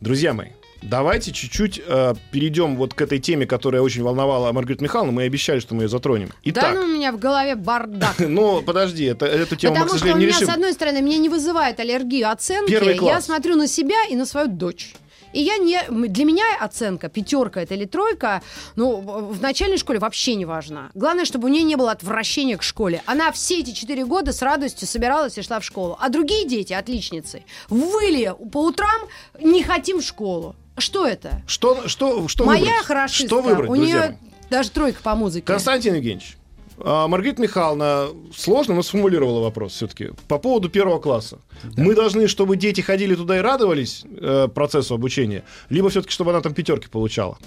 [0.00, 0.48] Друзья мои,
[0.82, 5.12] Давайте чуть-чуть э, перейдем вот к этой теме, которая очень волновала Маргариту Михайловну.
[5.12, 6.28] Мы обещали, что мы ее затронем.
[6.28, 8.14] Да Итак, ну у меня в голове бардак.
[8.18, 10.54] ну подожди, это, эту тему мы, к Потому что у сожалению, меня, с решим.
[10.54, 12.70] одной стороны, меня не вызывает аллергию оценки.
[12.70, 13.26] Первый Я класс.
[13.26, 14.94] смотрю на себя и на свою дочь.
[15.32, 18.42] И я не, для меня оценка, пятерка это или тройка,
[18.74, 20.90] ну, в в начальной школе вообще не важна.
[20.94, 23.02] Главное, чтобы у нее не было отвращения к школе.
[23.06, 25.96] Она все эти четыре года с радостью собиралась и шла в школу.
[26.00, 29.02] А другие дети, отличницы, выли по утрам,
[29.40, 30.56] не хотим в школу.
[30.80, 31.42] Что это?
[31.46, 32.84] Что, что, что Моя выбрать?
[32.84, 34.30] хорошистка, Что выбрать, у друзья нее мои?
[34.50, 35.46] даже тройка по музыке.
[35.46, 36.36] Константин Евгеньевич,
[36.78, 40.10] а, Маргарита Михайловна сложно, но сформулировала вопрос все-таки.
[40.28, 41.38] По поводу первого класса.
[41.76, 46.40] Мы должны, чтобы дети ходили туда и радовались э, процессу обучения, либо все-таки, чтобы она
[46.40, 47.38] там пятерки получала?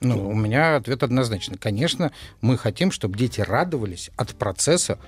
[0.00, 1.56] Ну, у меня ответ однозначный.
[1.56, 4.98] Конечно, мы хотим, чтобы дети радовались от процесса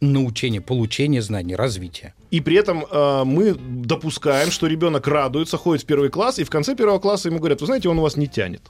[0.00, 2.14] научения, получения знаний, развития.
[2.30, 6.50] И при этом э, мы допускаем, что ребенок радуется, ходит в первый класс, и в
[6.50, 8.62] конце первого класса ему говорят, вы знаете, он у вас не тянет.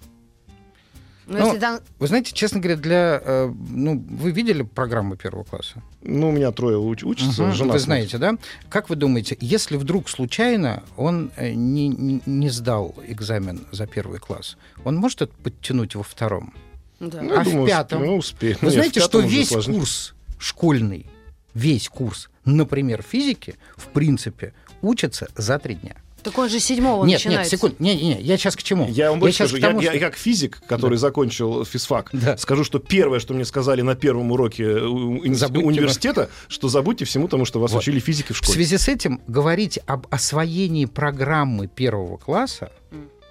[1.27, 3.23] Ну, Ну, если там Вы знаете, честно говоря, для...
[3.25, 5.81] э, ну, вы видели программу первого класса?
[6.03, 8.35] Ну, у меня трое уч- учатся, Мгм, жена Вы знаете, да?
[8.69, 14.19] Как вы думаете, если вдруг случайно он э, не, не- не сдал экзамен за первый
[14.19, 16.53] класс, он может это подтянуть во втором?
[16.99, 17.23] да.
[17.23, 18.05] Ну, а думаю, в пятом?
[18.05, 18.61] Ну, успеет.
[18.61, 19.79] Вы Нет, в знаете, что весь сложнее.
[19.79, 21.07] курс школьный,
[21.55, 25.97] весь курс, например, физики, в принципе, учится за три дня.
[26.23, 27.53] Так он же седьмого нет, начинается.
[27.55, 28.87] нет, секунд, не, не, не, я сейчас к чему?
[28.91, 32.37] Я вам больше скажу, я, тому, я- что- я как физик, который закончил физфак, Да.
[32.37, 37.27] скажу, что первое, что мне сказали на первом уроке э, Забудьте университета, что забудьте всему
[37.27, 37.81] тому, что вас Вот.
[37.81, 38.53] учили физики в В школе.
[38.53, 42.71] связи с этим говорить об освоении программы первого класса,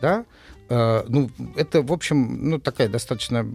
[0.01, 0.23] да, э,
[0.69, 3.45] ну, это, в общем, ну, такая достаточно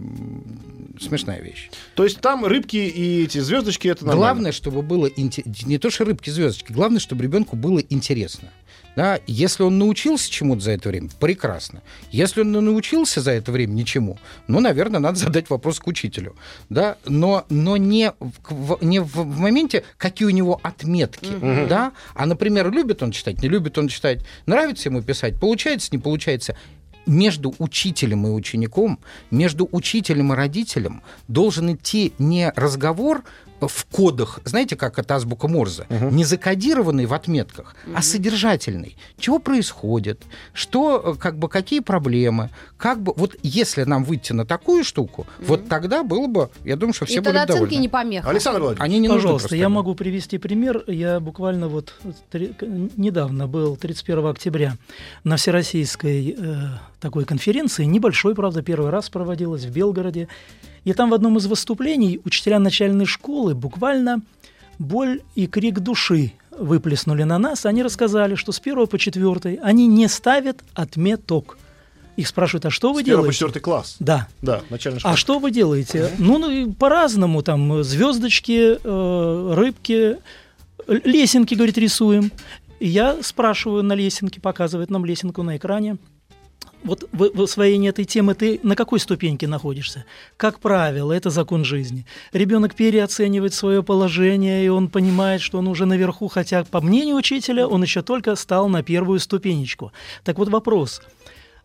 [0.99, 1.69] смешная вещь.
[1.95, 4.19] То есть там рыбки и эти звездочки это нормально.
[4.19, 8.49] Главное, чтобы было не то, что рыбки, звездочки, главное, чтобы ребенку было интересно.
[8.95, 11.81] Да, если он научился чему-то за это время, прекрасно.
[12.11, 16.35] Если он не научился за это время ничему, ну, наверное, надо задать вопрос к учителю.
[16.69, 16.95] Да?
[17.05, 21.27] Но, но не, в, не в, в моменте, какие у него отметки.
[21.67, 21.91] Да?
[22.13, 26.57] А, например, любит он читать, не любит он читать, нравится ему писать, получается, не получается.
[27.05, 28.99] Между учителем и учеником,
[29.31, 33.23] между учителем и родителем должен идти не разговор
[33.61, 38.97] в кодах, знаете, как это азбука Морзе, не закодированный в отметках, а содержательный.
[39.17, 44.45] Чего происходит, что, э, как бы, какие проблемы, как бы, вот если нам выйти на
[44.45, 47.81] такую штуку, вот тогда было бы, я думаю, что все И были тогда оценки довольны.
[47.81, 48.29] не помеха.
[48.29, 50.83] Александр Владимирович, Они не Пожалуйста, я могу привести пример.
[50.87, 51.93] Я буквально вот
[52.29, 52.53] три-
[52.97, 54.75] недавно был, 31 октября,
[55.23, 56.55] на всероссийской э,
[57.05, 60.27] такой конференции, небольшой, правда, первый раз проводилась в Белгороде.
[60.85, 64.23] И там в одном из выступлений учителя начальной школы буквально
[64.79, 67.67] боль и крик души выплеснули на нас.
[67.67, 71.59] Они рассказали, что с 1 по 4 они не ставят отметок.
[72.17, 73.33] Их спрашивают, а что вы с делаете?
[73.33, 73.97] четвертый класс.
[73.99, 74.27] Да.
[74.41, 75.13] Да, начальная школа.
[75.13, 76.09] А что вы делаете?
[76.17, 80.17] Ну, ну по-разному, там, звездочки, э, рыбки,
[80.87, 82.31] лесенки, говорит, рисуем.
[82.79, 85.97] И я спрашиваю на лесенке, показывает нам лесенку на экране.
[86.85, 90.05] Вот в, в освоении этой темы ты на какой ступеньке находишься?
[90.37, 92.05] Как правило, это закон жизни.
[92.31, 97.67] Ребенок переоценивает свое положение, и он понимает, что он уже наверху, хотя, по мнению учителя,
[97.67, 99.91] он еще только стал на первую ступенечку.
[100.23, 101.01] Так вот вопрос–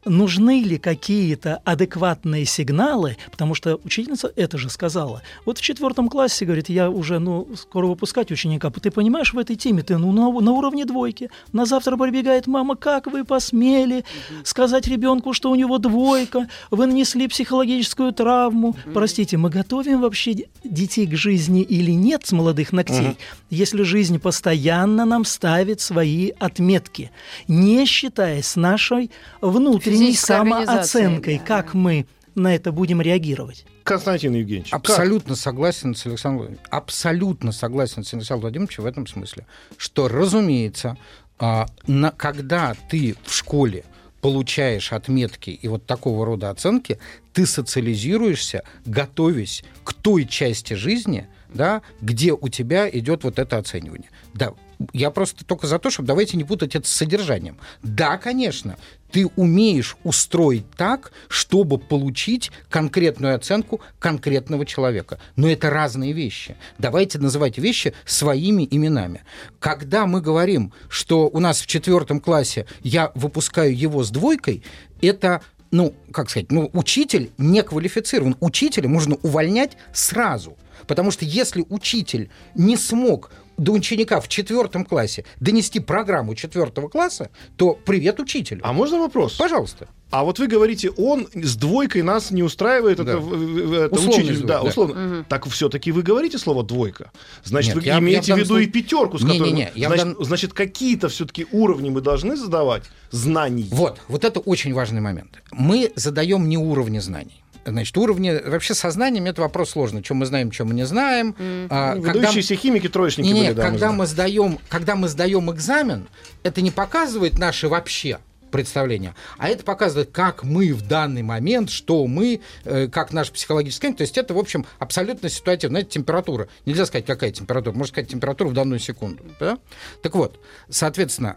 [0.05, 5.23] нужны ли какие-то адекватные сигналы, потому что учительница это же сказала.
[5.45, 9.57] Вот в четвертом классе, говорит, я уже, ну, скоро выпускать ученика, ты понимаешь, в этой
[9.57, 11.31] теме ты ну, на, на уровне двойки.
[11.53, 14.05] На завтра прибегает мама, как вы посмели
[14.45, 18.75] сказать ребенку, что у него двойка, вы нанесли психологическую травму.
[18.95, 23.19] Простите, мы готовим вообще детей к жизни или нет с молодых ногтей,
[23.51, 27.11] если жизнь постоянно нам ставит свои отметки,
[27.49, 29.11] не считаясь с нашей
[29.41, 33.64] внутренней Организацией, самооценкой, да, как мы на это будем реагировать.
[33.83, 34.70] Константин Евгеньевич.
[34.70, 34.81] как?
[34.81, 36.68] Абсолютно согласен с Александром Владимировичем.
[36.70, 40.96] Абсолютно согласен с Александром Владимировичем в этом смысле, что, разумеется,
[41.38, 43.85] а, на- когда ты в школе
[44.20, 46.98] получаешь отметки и вот такого рода оценки,
[47.33, 54.11] ты социализируешься, готовясь к той части жизни, да, где у тебя идет вот это оценивание.
[54.35, 54.53] Да,
[54.92, 57.57] я просто только за то, чтобы давайте не путать это с содержанием.
[57.83, 58.76] Да, конечно,
[59.11, 65.18] ты умеешь устроить так, чтобы получить конкретную оценку конкретного человека.
[65.37, 66.57] Но это разные вещи.
[66.79, 69.23] Давайте называть вещи своими именами.
[69.59, 74.62] Когда мы говорим, что у нас в четвертом классе я выпускаю его с двойкой,
[75.03, 78.37] это ну, как сказать, ну, учитель не квалифицирован.
[78.40, 80.57] Учителя можно увольнять сразу.
[80.87, 87.31] Потому что если учитель не смог до ученика в четвертом классе донести программу четвертого класса,
[87.57, 88.61] то привет учителю.
[88.64, 89.35] А можно вопрос?
[89.35, 89.87] Пожалуйста.
[90.11, 93.03] А вот вы говорите, он с двойкой нас не устраивает, Да.
[93.05, 94.68] это, это учитель, звук, да, да.
[94.68, 95.25] условно.
[95.29, 97.12] Так все-таки вы говорите слово двойка.
[97.44, 99.38] Значит, Нет, вы я- я имеете в в виду и случае- пятерку, с которой...
[99.51, 103.68] Не-не-не, я в значит, дан- значит, какие-то все-таки уровни мы должны задавать знаний.
[103.70, 105.38] Вот, вот это очень важный момент.
[105.53, 107.44] Мы задаем не уровни знаний.
[107.70, 108.30] Значит, уровни...
[108.46, 110.02] Вообще со знаниями это вопрос сложный.
[110.04, 111.35] Что мы знаем, что мы не знаем.
[111.70, 113.94] А, Ну, когда- Выдающиеся химики, троечники Не-не, были, да, мы когда знаем.
[113.96, 116.09] мы сдаем, когда мы сдаем экзамен,
[116.42, 118.18] это не показывает наши вообще
[118.50, 123.92] представления, а это показывает, как мы в данный момент, что мы, э, как наш психологический.
[123.92, 125.78] То есть это, в общем, абсолютно ситуативно.
[125.78, 126.48] Это температура.
[126.66, 127.72] Нельзя сказать, какая температура.
[127.74, 129.22] Можно сказать температуру в данную секунду.
[129.38, 129.59] да?
[130.02, 131.37] Так вот, соответственно,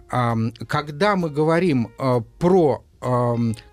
[0.68, 2.84] когда мы говорим э, про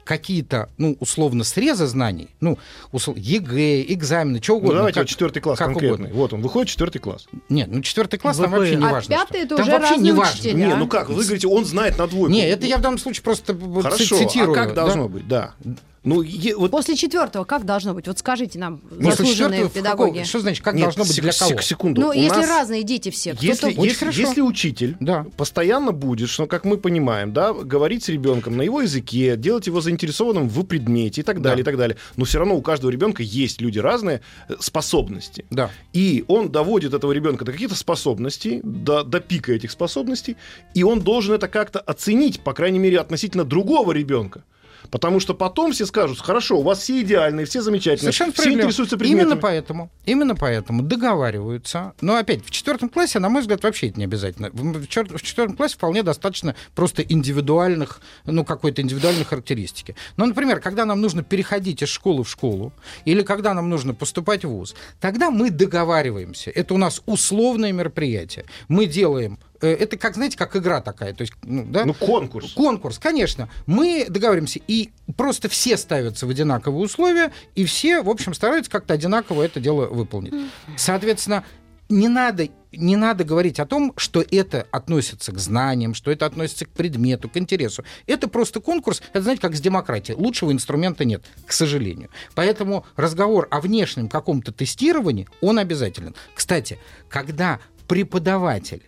[0.04, 2.58] какие-то, ну, условно, срезы знаний, ну,
[2.92, 4.76] ЕГЭ, экзамены, что Ну, угодно.
[4.78, 6.06] давайте как- вот четвертый класс как конкретный.
[6.06, 6.16] угодно.
[6.20, 7.26] Вот он, выходит четвертый класс.
[7.48, 8.58] Нет, ну четвертый класс там ВПР.
[8.58, 9.14] вообще не А важно.
[9.14, 10.34] пятый это Там уже вообще не важно.
[10.34, 10.52] учителя.
[10.54, 10.76] Не, а?
[10.76, 12.32] ну как, вы говорите, он знает на двойку.
[12.32, 14.52] Не, это я в данном случае просто ц- Хорошо, цитирую.
[14.52, 14.82] а как да?
[14.84, 15.54] должно быть, да.
[16.02, 18.06] Ну, е- вот После четвертого как должно быть?
[18.06, 20.10] Вот скажите нам, После заслуженные педагоги.
[20.10, 21.50] какого- Что значит, как Нет, должно быть сек- для кого?
[21.50, 22.00] сек- секунду.
[22.00, 23.36] Ну, У если нас- разные дети все.
[23.38, 24.20] Если, если, хорошо.
[24.20, 25.26] если учитель Да.
[25.36, 29.82] постоянно будет, что, как мы понимаем, да, говорить с ребенком на его языке, делать его
[29.82, 31.60] заинтересованным в предмете и так далее, Да.
[31.62, 31.96] и так далее.
[32.16, 35.44] Но все равно у каждого ребенка есть люди разные э, способности.
[35.50, 35.70] Да.
[35.92, 40.36] И он доводит этого ребенка до каких-то способностей, до, до пика этих способностей,
[40.72, 44.44] и он должен это как-то оценить, по крайней мере, относительно другого ребенка.
[44.90, 48.96] Потому что потом все скажут, хорошо, у вас все идеальные, все замечательные, Совершенно все интересуются
[48.96, 49.26] предметами.
[49.26, 51.94] Именно поэтому, именно поэтому договариваются.
[52.00, 54.50] Но опять, в четвертом классе, на мой взгляд, вообще это не обязательно.
[54.52, 59.96] В, четвертом классе вполне достаточно просто индивидуальных, ну, какой-то индивидуальной характеристики.
[60.16, 62.72] Ну, например, когда нам нужно переходить из школы в школу,
[63.04, 66.50] или когда нам нужно поступать в ВУЗ, тогда мы договариваемся.
[66.50, 68.44] Это у нас условное мероприятие.
[68.68, 71.12] Мы делаем это как, знаете, как игра такая.
[71.14, 71.84] То есть, ну, да?
[71.84, 72.52] Ну, конкурс.
[72.52, 73.48] Конкурс, конечно.
[73.66, 78.94] Мы договариваемся, и просто все ставятся в одинаковые условия, и все, в общем, стараются как-то
[78.94, 80.34] одинаково это дело выполнить.
[80.76, 81.44] Соответственно,
[81.90, 86.64] не надо, не надо говорить о том, что это относится к знаниям, что это относится
[86.64, 87.84] к предмету, к интересу.
[88.06, 90.16] Это просто конкурс, это, знаете, как с демократией.
[90.16, 92.10] Лучшего инструмента нет, к сожалению.
[92.34, 96.14] Поэтому разговор о внешнем каком-то тестировании, он обязателен.
[96.34, 98.84] Кстати, когда преподаватель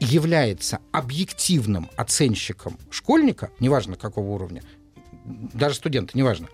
[0.00, 4.62] является объективным оценщиком школьника, неважно какого уровня,
[5.24, 6.48] даже студента, неважно,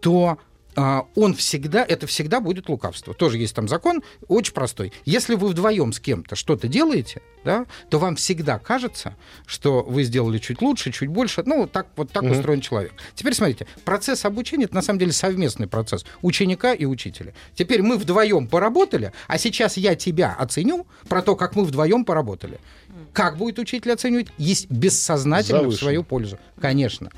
[0.00, 0.38] то
[0.76, 3.14] а, он всегда, это всегда будет лукавство.
[3.14, 4.92] Тоже есть там закон, очень простой.
[5.04, 10.38] Если вы вдвоем с кем-то что-то делаете, да, то вам всегда кажется, что вы сделали
[10.38, 11.42] чуть лучше, чуть больше.
[11.46, 12.32] Ну, так, вот так Мгм.
[12.32, 12.92] устроен человек.
[13.14, 17.34] Теперь смотрите, процесс обучения это на самом деле совместный процесс ученика и учителя.
[17.54, 22.58] Теперь мы вдвоем поработали, а сейчас я тебя оценю про то, как мы вдвоем поработали.
[23.14, 24.26] Как будет учитель оценивать?
[24.38, 25.78] Есть бессознательно в Завышенно.
[25.78, 26.38] свою пользу.
[26.60, 27.10] Конечно.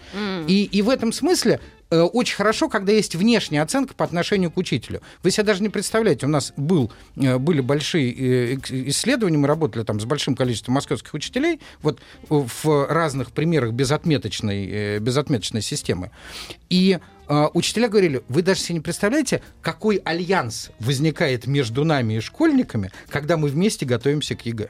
[0.47, 1.59] И, и в этом смысле
[1.91, 5.01] э, очень хорошо, когда есть внешняя оценка по отношению к учителю.
[5.23, 8.59] Вы себе даже не представляете, у нас был, э, были большие э,
[8.91, 14.99] исследования, мы работали там с большим количеством московских учителей, вот в разных примерах безотметочной, э,
[14.99, 16.11] безотметочной системы.
[16.69, 22.21] И э, учителя говорили, вы даже себе не представляете, какой альянс возникает между нами и
[22.21, 24.69] школьниками, когда мы вместе готовимся к ЕГЭ.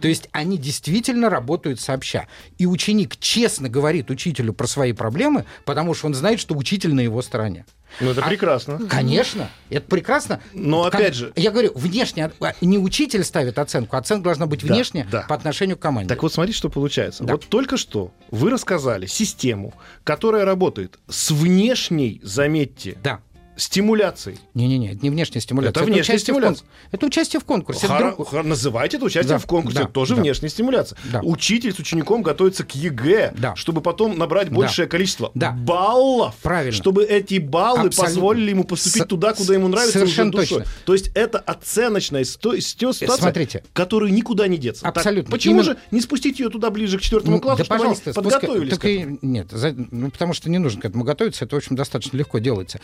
[0.00, 2.26] То есть они действительно работают сообща.
[2.58, 7.00] И ученик честно говорит учителю про свои проблемы, потому что он знает, что учитель на
[7.00, 7.64] его стороне.
[8.00, 8.80] Ну, это А- прекрасно.
[8.88, 10.40] Конечно, это прекрасно.
[10.52, 14.66] Но Как- опять же- Я говорю, внешне, а, не учитель ставит оценку, оценка должна быть
[14.66, 15.22] Да, внешняя да.
[15.28, 16.08] по отношению к команде.
[16.08, 17.22] Так вот, смотрите, что получается.
[17.22, 17.34] Да.
[17.34, 23.20] Вот только что вы рассказали систему, которая работает с внешней, заметьте, Да.
[23.56, 24.38] Стимуляцией.
[24.54, 25.70] Не-не-не, это не внешняя стимуляция.
[25.82, 26.58] Это внешняя участие в стимуляция.
[26.64, 27.86] кон- Это участие в конкурсе.
[27.86, 29.78] это Хоро- друг- хо- Называйте это участием Да, в конкурсе.
[29.78, 30.20] да, это тоже да.
[30.22, 30.98] внешняя стимуляция.
[31.12, 31.20] Да.
[31.22, 33.56] Учитель с учеником готовится к ЕГЭ, Да.
[33.56, 34.54] чтобы потом набрать Да.
[34.54, 35.52] большее количество Да.
[35.52, 36.34] баллов.
[36.42, 36.72] Правильно.
[36.72, 38.02] Чтобы эти баллы Абсолютно.
[38.04, 40.58] позволили ему поступить С- туда, куда ему нравится, совершенно уже душой.
[40.58, 40.72] точно.
[40.84, 43.64] То есть это оценочная сто- сто- ситуация, Смотрите.
[43.72, 44.82] которую никуда не деться.
[44.82, 45.30] Так Абсолютно.
[45.30, 48.14] почему Именно- же не спустить ее туда ближе к четвертому классу, да, чтобы пожалуйста, они
[48.14, 49.16] подготовились так к этому?
[49.16, 52.16] и- Нет, за- ну, потому что не нужно к этому готовиться, это, в общем, достаточно
[52.16, 52.80] легко делается.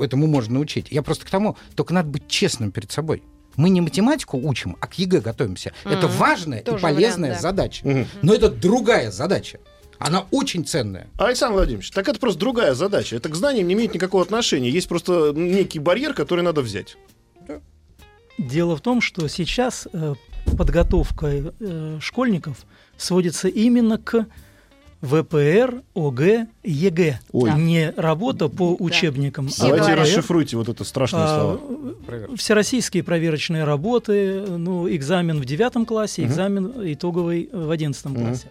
[0.00, 0.86] Этому можно научить.
[0.90, 3.22] Я просто к тому, только надо быть честным перед собой.
[3.56, 5.72] Мы не математику учим, а к ЕГЭ готовимся.
[5.84, 6.16] Это Мгм.
[6.16, 7.48] важная и Тоже полезная вариант, да.
[7.48, 7.86] задача.
[7.88, 8.06] Мгм.
[8.22, 9.58] Но это другая задача.
[9.98, 11.06] Она очень ценная.
[11.18, 13.14] Александр Владимирович, так это просто другая задача.
[13.16, 14.68] Это к знаниям не имеет никакого отношения.
[14.68, 16.96] Есть просто некий барьер, который надо взять.
[18.38, 20.14] Дело в том, что сейчас э,
[20.58, 24.26] подготовка э, школьников сводится именно к
[25.04, 27.20] ВПР, ОГЭ, ЕГЭ.
[27.32, 27.52] Ой.
[27.54, 29.48] Не работа по учебникам.
[29.48, 30.06] Все а Давайте говорят.
[30.06, 31.58] расшифруйте вот это страшное а,
[32.08, 32.36] слово.
[32.36, 36.30] всероссийские проверочные работы, ну, экзамен в девятом классе, Мгм.
[36.30, 38.22] экзамен итоговый в одиннадцатом Мгм.
[38.24, 38.48] классе.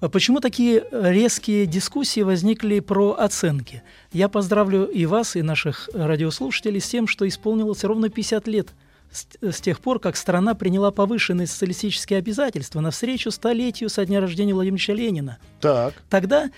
[0.00, 3.82] А Почему такие резкие дискуссии возникли про оценки?
[4.12, 8.68] Я поздравлю и вас, и наших радиослушателей с тем, что исполнилось ровно 50 лет
[9.12, 14.76] с, тех пор, как страна приняла повышенные социалистические обязательства навстречу столетию со дня рождения Владимира
[14.76, 15.38] Ильича Ленина.
[15.60, 15.94] Так.
[16.08, 16.50] Тогда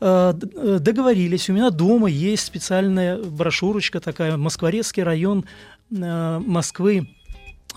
[0.00, 5.44] э, э, договорились, у меня дома есть специальная брошюрочка такая, Москворецкий район
[5.90, 7.08] э, Москвы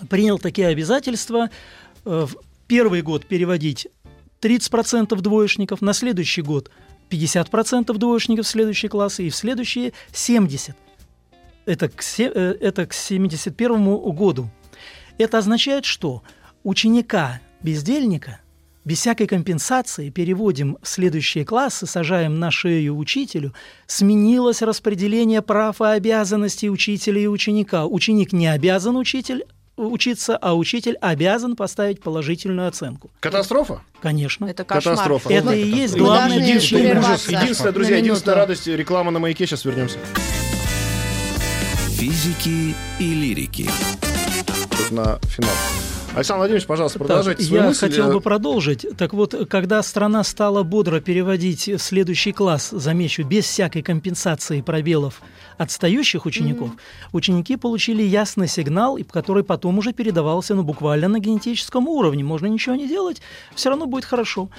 [0.09, 1.49] принял такие обязательства.
[2.05, 2.35] э, в
[2.67, 3.87] первый год переводить
[4.41, 6.71] 30% двоечников, на следующий год
[7.09, 10.73] 50% двоечников в следующие классы и в следующие 70%.
[11.71, 14.49] Это к, э, это к 71 году.
[15.17, 16.21] Это означает, что
[16.63, 18.41] ученика бездельника
[18.83, 23.53] без всякой компенсации переводим в следующие классы, сажаем на шею учителю,
[23.87, 27.85] сменилось распределение прав и обязанностей учителя и ученика.
[27.85, 29.45] Ученик не обязан учитель
[29.77, 33.11] учиться, а учитель обязан поставить положительную оценку.
[33.21, 33.81] Катастрофа?
[34.01, 34.45] Конечно.
[34.45, 34.95] Это кошмар.
[34.95, 35.29] Катастрофа.
[35.31, 37.41] Это Ладно, и есть главное единственное.
[37.41, 39.99] Единственное, друзья, единственная радость, реклама на маяке, сейчас вернемся.
[42.01, 43.69] Физики и лирики.
[44.71, 45.51] Тут на финал.
[46.15, 47.79] Александр Владимирович, пожалуйста, Так, продолжайте свою я мысль.
[47.89, 48.87] хотел бы продолжить.
[48.97, 55.21] Так вот, когда страна стала бодро переводить в следующий класс, замечу, без всякой компенсации пробелов
[55.59, 56.71] отстающих учеников,
[57.11, 62.23] ученики получили ясный сигнал, и который потом уже передавался ну, буквально на генетическом уровне.
[62.23, 63.21] Можно ничего не делать,
[63.53, 64.49] все равно будет хорошо.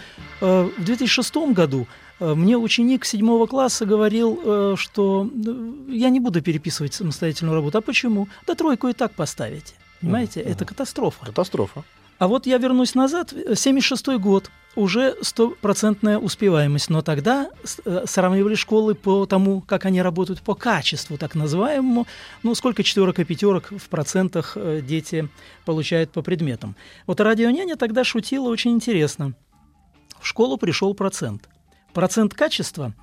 [0.40, 1.88] Э, В 2006 году
[2.34, 7.78] мне ученик седьмого класса говорил, э, что э, я не буду переписывать самостоятельную работу.
[7.78, 8.28] А почему?
[8.46, 9.74] Да тройку и так поставите.
[10.00, 11.26] Понимаете, это катастрофа.
[11.26, 11.84] Катастрофа.
[12.18, 17.50] А вот я вернусь назад, 76 год, уже стопроцентная успеваемость, но тогда
[17.84, 22.06] э, сравнивали школы по тому, как они работают по качеству, так называемому,
[22.42, 25.28] ну, сколько четверок и пятерок в процентах э, дети
[25.64, 26.76] получают по предметам.
[27.06, 29.34] Вот радионяня тогда шутила очень интересно.
[30.20, 31.48] В школу пришел процент.
[31.92, 32.94] Процент качества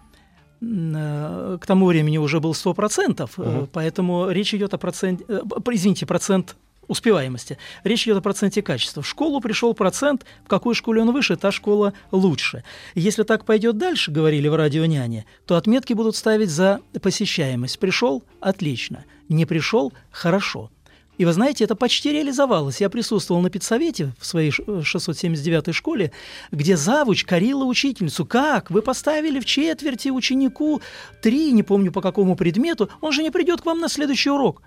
[0.61, 3.67] э, к тому времени уже был 100%, э, Мгм.
[3.71, 6.55] поэтому речь идет о проценте, э, извините, процент
[6.89, 7.57] успеваемости.
[7.83, 9.03] Речь идет о проценте качества.
[9.03, 12.63] В школу пришел процент, в какой школе он выше, та школа лучше.
[12.95, 17.79] Если так пойдет дальше, говорили в радио няне, то отметки будут ставить за посещаемость.
[17.79, 20.71] Пришел– отлично, не пришел– хорошо.
[21.19, 22.79] И вы знаете, это почти реализовалось.
[22.79, 26.13] Я присутствовал на педсовете в своей ш- 679-й школе,
[26.49, 28.25] где завуч корила учительницу.
[28.25, 28.71] Как?
[28.71, 30.81] Вы поставили в четверти ученику
[31.21, 34.61] три, не помню по какому предмету, он же не придет к вам на следующий урок.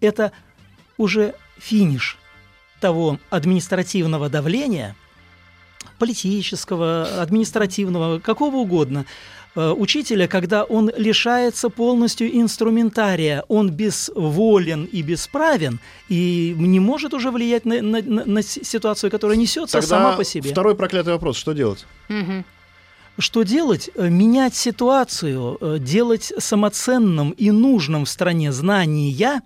[0.00, 0.32] Это
[0.98, 2.18] уже финиш
[2.80, 4.96] того административного давления,
[6.00, 9.04] политического, административного, какого угодно, э,
[9.60, 17.64] учителя, когда он лишается полностью инструментария, он безволен и бесправен, и не может уже влиять
[17.64, 20.50] на, на- на- на си- ситуацию, которая несется Тогда сама по себе.
[20.50, 21.36] второй проклятый вопрос.
[21.36, 21.86] Что делать?
[22.08, 22.44] Мгм.
[23.18, 23.90] Что делать?
[23.94, 29.40] Э, Менять ситуацию, э, делать самоценным и нужным в стране знания.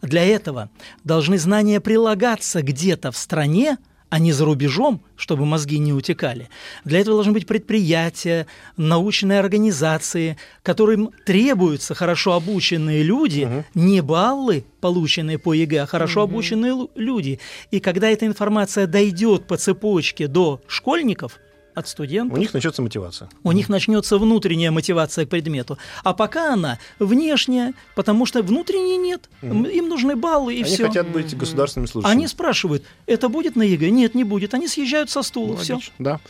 [0.00, 0.70] Для этого
[1.04, 3.78] должны знания прилагаться где-то в стране,
[4.12, 6.50] а не за рубежом, чтобы мозги не утекали.
[6.84, 8.46] Для этого должны быть предприятия,
[8.76, 13.64] научные организации, которым требуются хорошо обученные люди, Мгм.
[13.74, 17.40] не баллы, полученные по ЕГЭ, а хорошо обученные лу- люди.
[17.70, 21.38] И когда эта информация дойдет по цепочке до школьников,
[21.74, 23.28] от студентов, У них начнется мотивация.
[23.42, 25.78] у них начнется внутренняя мотивация к предмету.
[26.04, 29.28] А пока она внешняя, потому что внутренней нет.
[29.42, 29.64] Мгм.
[29.64, 30.86] Им нужны баллы и Они все.
[30.86, 32.12] хотят быть государственными служащими.
[32.12, 33.90] Они спрашивают, это будет на ЕГЭ?
[33.90, 34.54] Нет, не будет.
[34.54, 35.48] Они съезжают со стула.
[35.52, 35.78] Ну, все.
[35.98, 36.20] Да.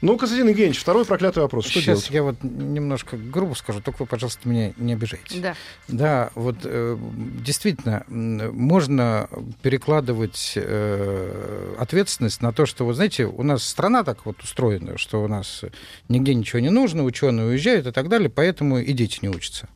[0.00, 1.66] Ну, Константин Евгеньевич, второй проклятый вопрос.
[1.66, 2.10] Что Сейчас делать?
[2.10, 5.38] я вот немножко грубо скажу, только вы, пожалуйста, меня не обижайте.
[5.40, 5.54] Да.
[5.88, 6.96] Да, вот э,
[7.44, 9.28] действительно, можно
[9.62, 15.22] перекладывать э, ответственность на то, что, вот знаете, у нас страна так вот устроена, что
[15.22, 15.64] у нас
[16.08, 19.68] нигде ничего не нужно, ученые уезжают и так далее, поэтому и дети не учатся.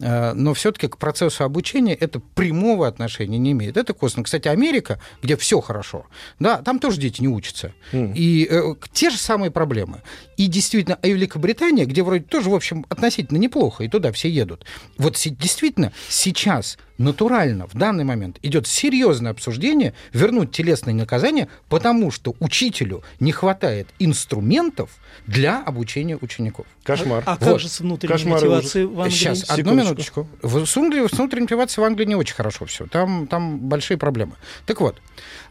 [0.00, 3.76] Э, Но все-таки к процессу обучения это прямого отношения не имеет.
[3.76, 4.24] Это косвенно.
[4.24, 6.06] Кстати, Америка, где все хорошо,
[6.38, 7.72] да, там тоже дети не учатся.
[7.92, 8.12] М.
[8.14, 10.02] И э, те же самые проблемы.
[10.36, 14.28] И действительно, а и Великобритания, где вроде тоже, в общем, относительно неплохо, и туда все
[14.28, 14.64] едут.
[14.98, 22.34] Вот действительно сейчас натурально в данный момент идет серьезное обсуждение вернуть телесные наказания, потому что
[22.40, 24.90] учителю не хватает инструментов
[25.26, 26.66] для обучения учеников.
[26.82, 27.22] Кошмар.
[27.26, 27.60] А как Вот.
[27.60, 29.14] же с внутренней Кошмар мотивацией в Англии?
[29.16, 29.74] Сейчас, одну Секундочку.
[29.84, 30.20] минуточку.
[30.20, 30.48] минуточку.
[30.48, 32.86] В, с внутренней- с внутренней мотивацией в Англии не очень хорошо все.
[32.86, 34.34] Там, там большие проблемы.
[34.66, 35.00] Так вот,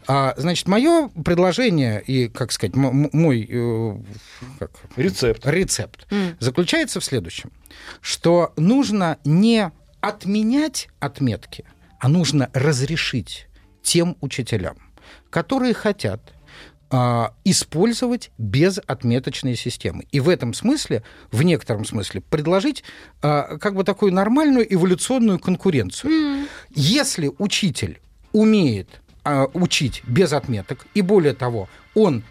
[0.06, 3.96] а, значит, мое предложение и, как сказать, мой э,
[4.58, 5.44] как, Рецепт.
[5.46, 6.36] рецепт М.
[6.40, 7.50] заключается в следующем,
[8.00, 9.72] что нужно не
[10.04, 11.64] отменять отметки,
[11.98, 13.48] а нужно разрешить
[13.82, 14.76] тем учителям,
[15.30, 16.34] которые хотят
[16.90, 20.06] а, использовать безотметочные системы.
[20.12, 21.02] И в этом смысле,
[21.32, 22.84] в некотором смысле, предложить
[23.22, 26.48] а, как бы такую нормальную эволюционную конкуренцию.
[26.68, 28.02] Если учитель
[28.32, 32.24] умеет а, учить без отметок, и более того, он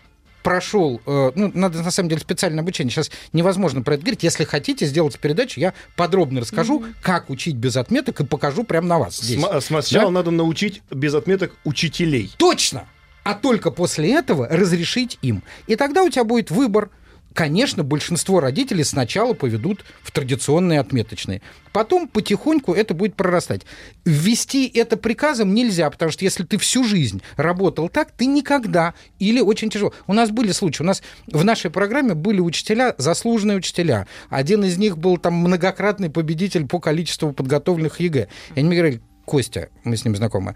[0.44, 2.92] прошел, э, ну, надо на самом деле специальное обучение.
[2.92, 4.24] Сейчас невозможно про это говорить.
[4.24, 9.00] Если хотите сделать передачу, я подробно расскажу, как учить без отметок и покажу прямо на
[9.00, 9.40] вас здесь.
[9.44, 10.12] Сма- Сначала Да?
[10.12, 12.32] надо научить без отметок учителей.
[12.38, 12.84] Точно!
[13.24, 15.44] А только после этого разрешить им.
[15.68, 16.90] И тогда у тебя будет выбор.
[17.34, 21.42] Конечно, большинство родителей сначала поведут в традиционные отметочные.
[21.72, 23.62] Потом потихоньку это будет прорастать.
[24.06, 29.40] Ввести это приказом нельзя, потому что если ты всю жизнь работал так, ты никогда или
[29.42, 29.94] очень тяжело.
[30.06, 34.08] У нас были случаи, у нас в нашей программе были учителя, заслуженные учителя.
[34.30, 38.28] Один из них был там многократный победитель по количеству подготовленных ЕГЭ.
[38.56, 40.56] И они мне говорили, Костя, мы с ним знакомы,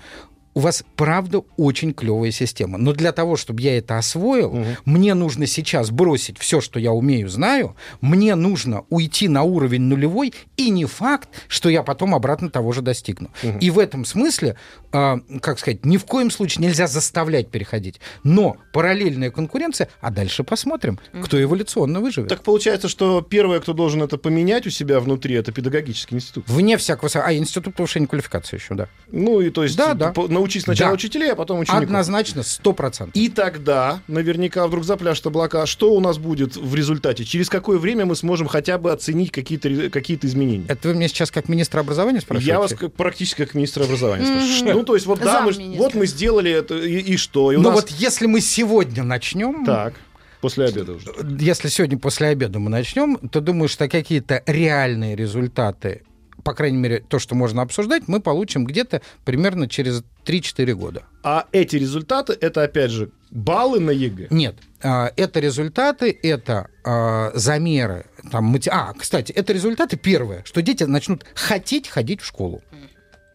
[0.58, 2.80] у вас правда очень клевая система.
[2.80, 7.30] Но для того, чтобы я это освоил, мне нужно сейчас бросить все, что я умею,
[7.30, 7.76] знаю.
[8.01, 12.82] Мне нужно уйти на уровень нулевой, и не факт, что я потом обратно того же
[12.82, 13.30] достигну.
[13.62, 14.55] И в этом смысле,
[14.91, 17.99] а, как сказать, ни в коем случае нельзя заставлять переходить.
[18.24, 22.30] Но параллельная конкуренция, а дальше посмотрим, кто эволюционно выживет.
[22.30, 26.45] Так получается, что первое, кто должен это поменять у себя внутри, это педагогический институт.
[26.47, 27.12] Вне всякого...
[27.14, 28.88] А, институт повышения квалификации еще, да.
[29.12, 30.12] Ну и то есть Да, да.
[30.14, 30.95] по- научить сначала Да.
[30.95, 31.83] учителей, а потом учеников.
[31.83, 33.15] Однозначно, сто процентов.
[33.15, 35.65] И тогда наверняка вдруг запляшут облака.
[35.65, 37.25] Что у нас будет в результате?
[37.25, 40.65] Через какое время мы сможем хотя бы оценить какие-то какие изменения?
[40.69, 42.51] Это вы мне сейчас как министр образования спрашиваете?
[42.51, 44.75] Я вас как- практически как министр образования спрашиваю.
[44.77, 47.51] Ну, то есть, вот да, мы, вот мы сделали это, и, и что?
[47.51, 49.93] И у Ну нас- вот если мы сегодня начнем, Так,
[50.41, 51.11] после обеда уже.
[51.39, 56.03] если сегодня после обеда мы начнем, то думаю, что какие-то реальные результаты,
[56.47, 61.03] по крайней мере, то, что можно обсуждать, мы получим где-то примерно через 3-4 года.
[61.21, 64.27] А эти результаты, это, опять же, баллы на ЕГЭ.
[64.29, 68.05] Нет, а, это результаты, это а, замеры.
[68.31, 72.61] Там, мати- А, кстати, это результаты первое, что дети начнут хотеть ходить в школу.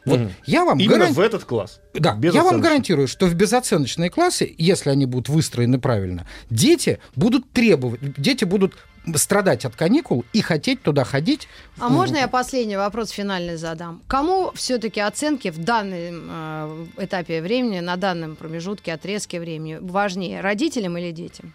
[0.07, 0.33] Вот Мгм.
[0.47, 1.81] я вам Именно гаран- в этот класс.
[1.93, 7.53] Да, я вам гарантирую, что в безоценочные классы, если они будут выстроены правильно, дети будут
[7.53, 8.73] требовать, дети будут
[9.17, 11.49] страдать от каникул и хотеть туда ходить.
[11.79, 14.03] А можно я последний вопрос финальный задам?
[14.07, 20.41] Кому все-таки оценки в данном э, этапе времени, на данном промежутке, отрезке времени важнее?
[20.41, 21.53] Родителям или детям?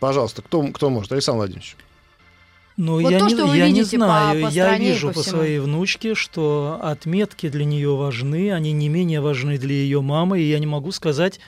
[0.00, 1.12] Пожалуйста, кто, кто может?
[1.12, 1.76] Александр Владимирович.
[2.76, 4.46] Ну, Вот я, то, не, что вы я не видите по- знаю.
[4.46, 8.88] по я стране вижу по по, своей внучке, что отметки для нее важны, они не
[8.88, 11.40] менее важны для ее мамы, и я не могу сказать,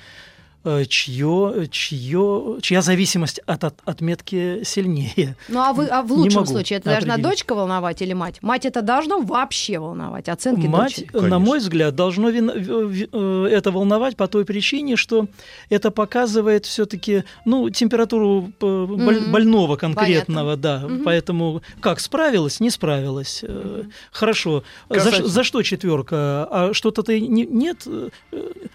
[0.89, 5.37] чье, чье, чья зависимость от, от отметки сильнее.
[5.49, 8.39] Ну а вы, а в Не лучшем случае это должна дочка волновать или мать?
[8.43, 11.07] Мать это должно вообще волновать, оценки Мать, дочери.
[11.07, 11.39] на Конечно.
[11.39, 15.27] мой взгляд, должно вин- в- в- э, это волновать по той причине, что
[15.71, 19.33] это показывает все-таки ну, температуру э, боль- Мгм.
[19.33, 20.81] больного конкретного, да.
[20.81, 21.05] Мгм.
[21.05, 23.41] Поэтому как справилась, не справилась.
[23.43, 24.63] Э, Хорошо.
[24.89, 26.17] За, Касательно- за что четверка?
[26.51, 27.85] А что-то ты не, нет?
[27.87, 28.09] Э,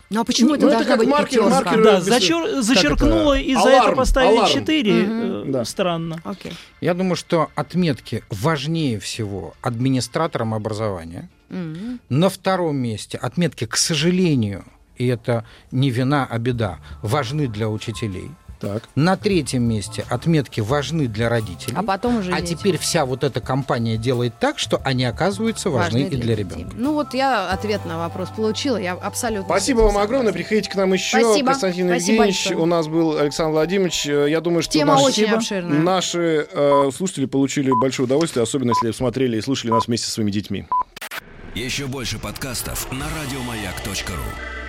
[0.10, 1.75] Ну а почему Ну, это это должна как быть маркер- пятерка?
[1.78, 4.54] Маркер- Да, зачер- зачеркнула и за Аларм, это поставили аларм.
[4.54, 4.94] 4.
[4.94, 5.52] Мгм.
[5.52, 5.66] Да.
[5.66, 6.22] Странно.
[6.24, 6.54] Окей.
[6.82, 11.30] Я думаю, что отметки важнее всего администраторам образования.
[11.50, 12.00] Мгм.
[12.10, 14.66] На втором месте отметки, к сожалению,
[14.98, 18.32] и это не вина, а беда, важны для учителей.
[18.66, 18.84] Так.
[18.96, 21.76] На третьем месте отметки важны для родителей.
[21.78, 22.56] А потом уже А дети.
[22.56, 26.36] теперь вся вот эта компания делает так, что они оказываются важны, и для детей.
[26.36, 26.76] ребенка.
[26.76, 29.46] Ну вот я ответ на вопрос получила, я абсолютно...
[29.46, 30.32] Спасибо с вам огромное.
[30.32, 30.34] согласна.
[30.34, 31.20] Приходите к нам еще.
[31.22, 31.48] Спасибо.
[31.52, 32.46] Константин Спасибо Евгеньевич.
[32.46, 32.58] большое.
[32.60, 34.08] У нас был Александр Владимирович.
[34.08, 35.80] Э, Я думаю, что Тема наши, очень обширная.
[35.80, 40.32] наши э, слушатели получили большое удовольствие, особенно если смотрели и слушали нас вместе со своими
[40.32, 40.66] детьми.
[41.54, 44.65] Еще больше подкастов на радиомаяк.ру.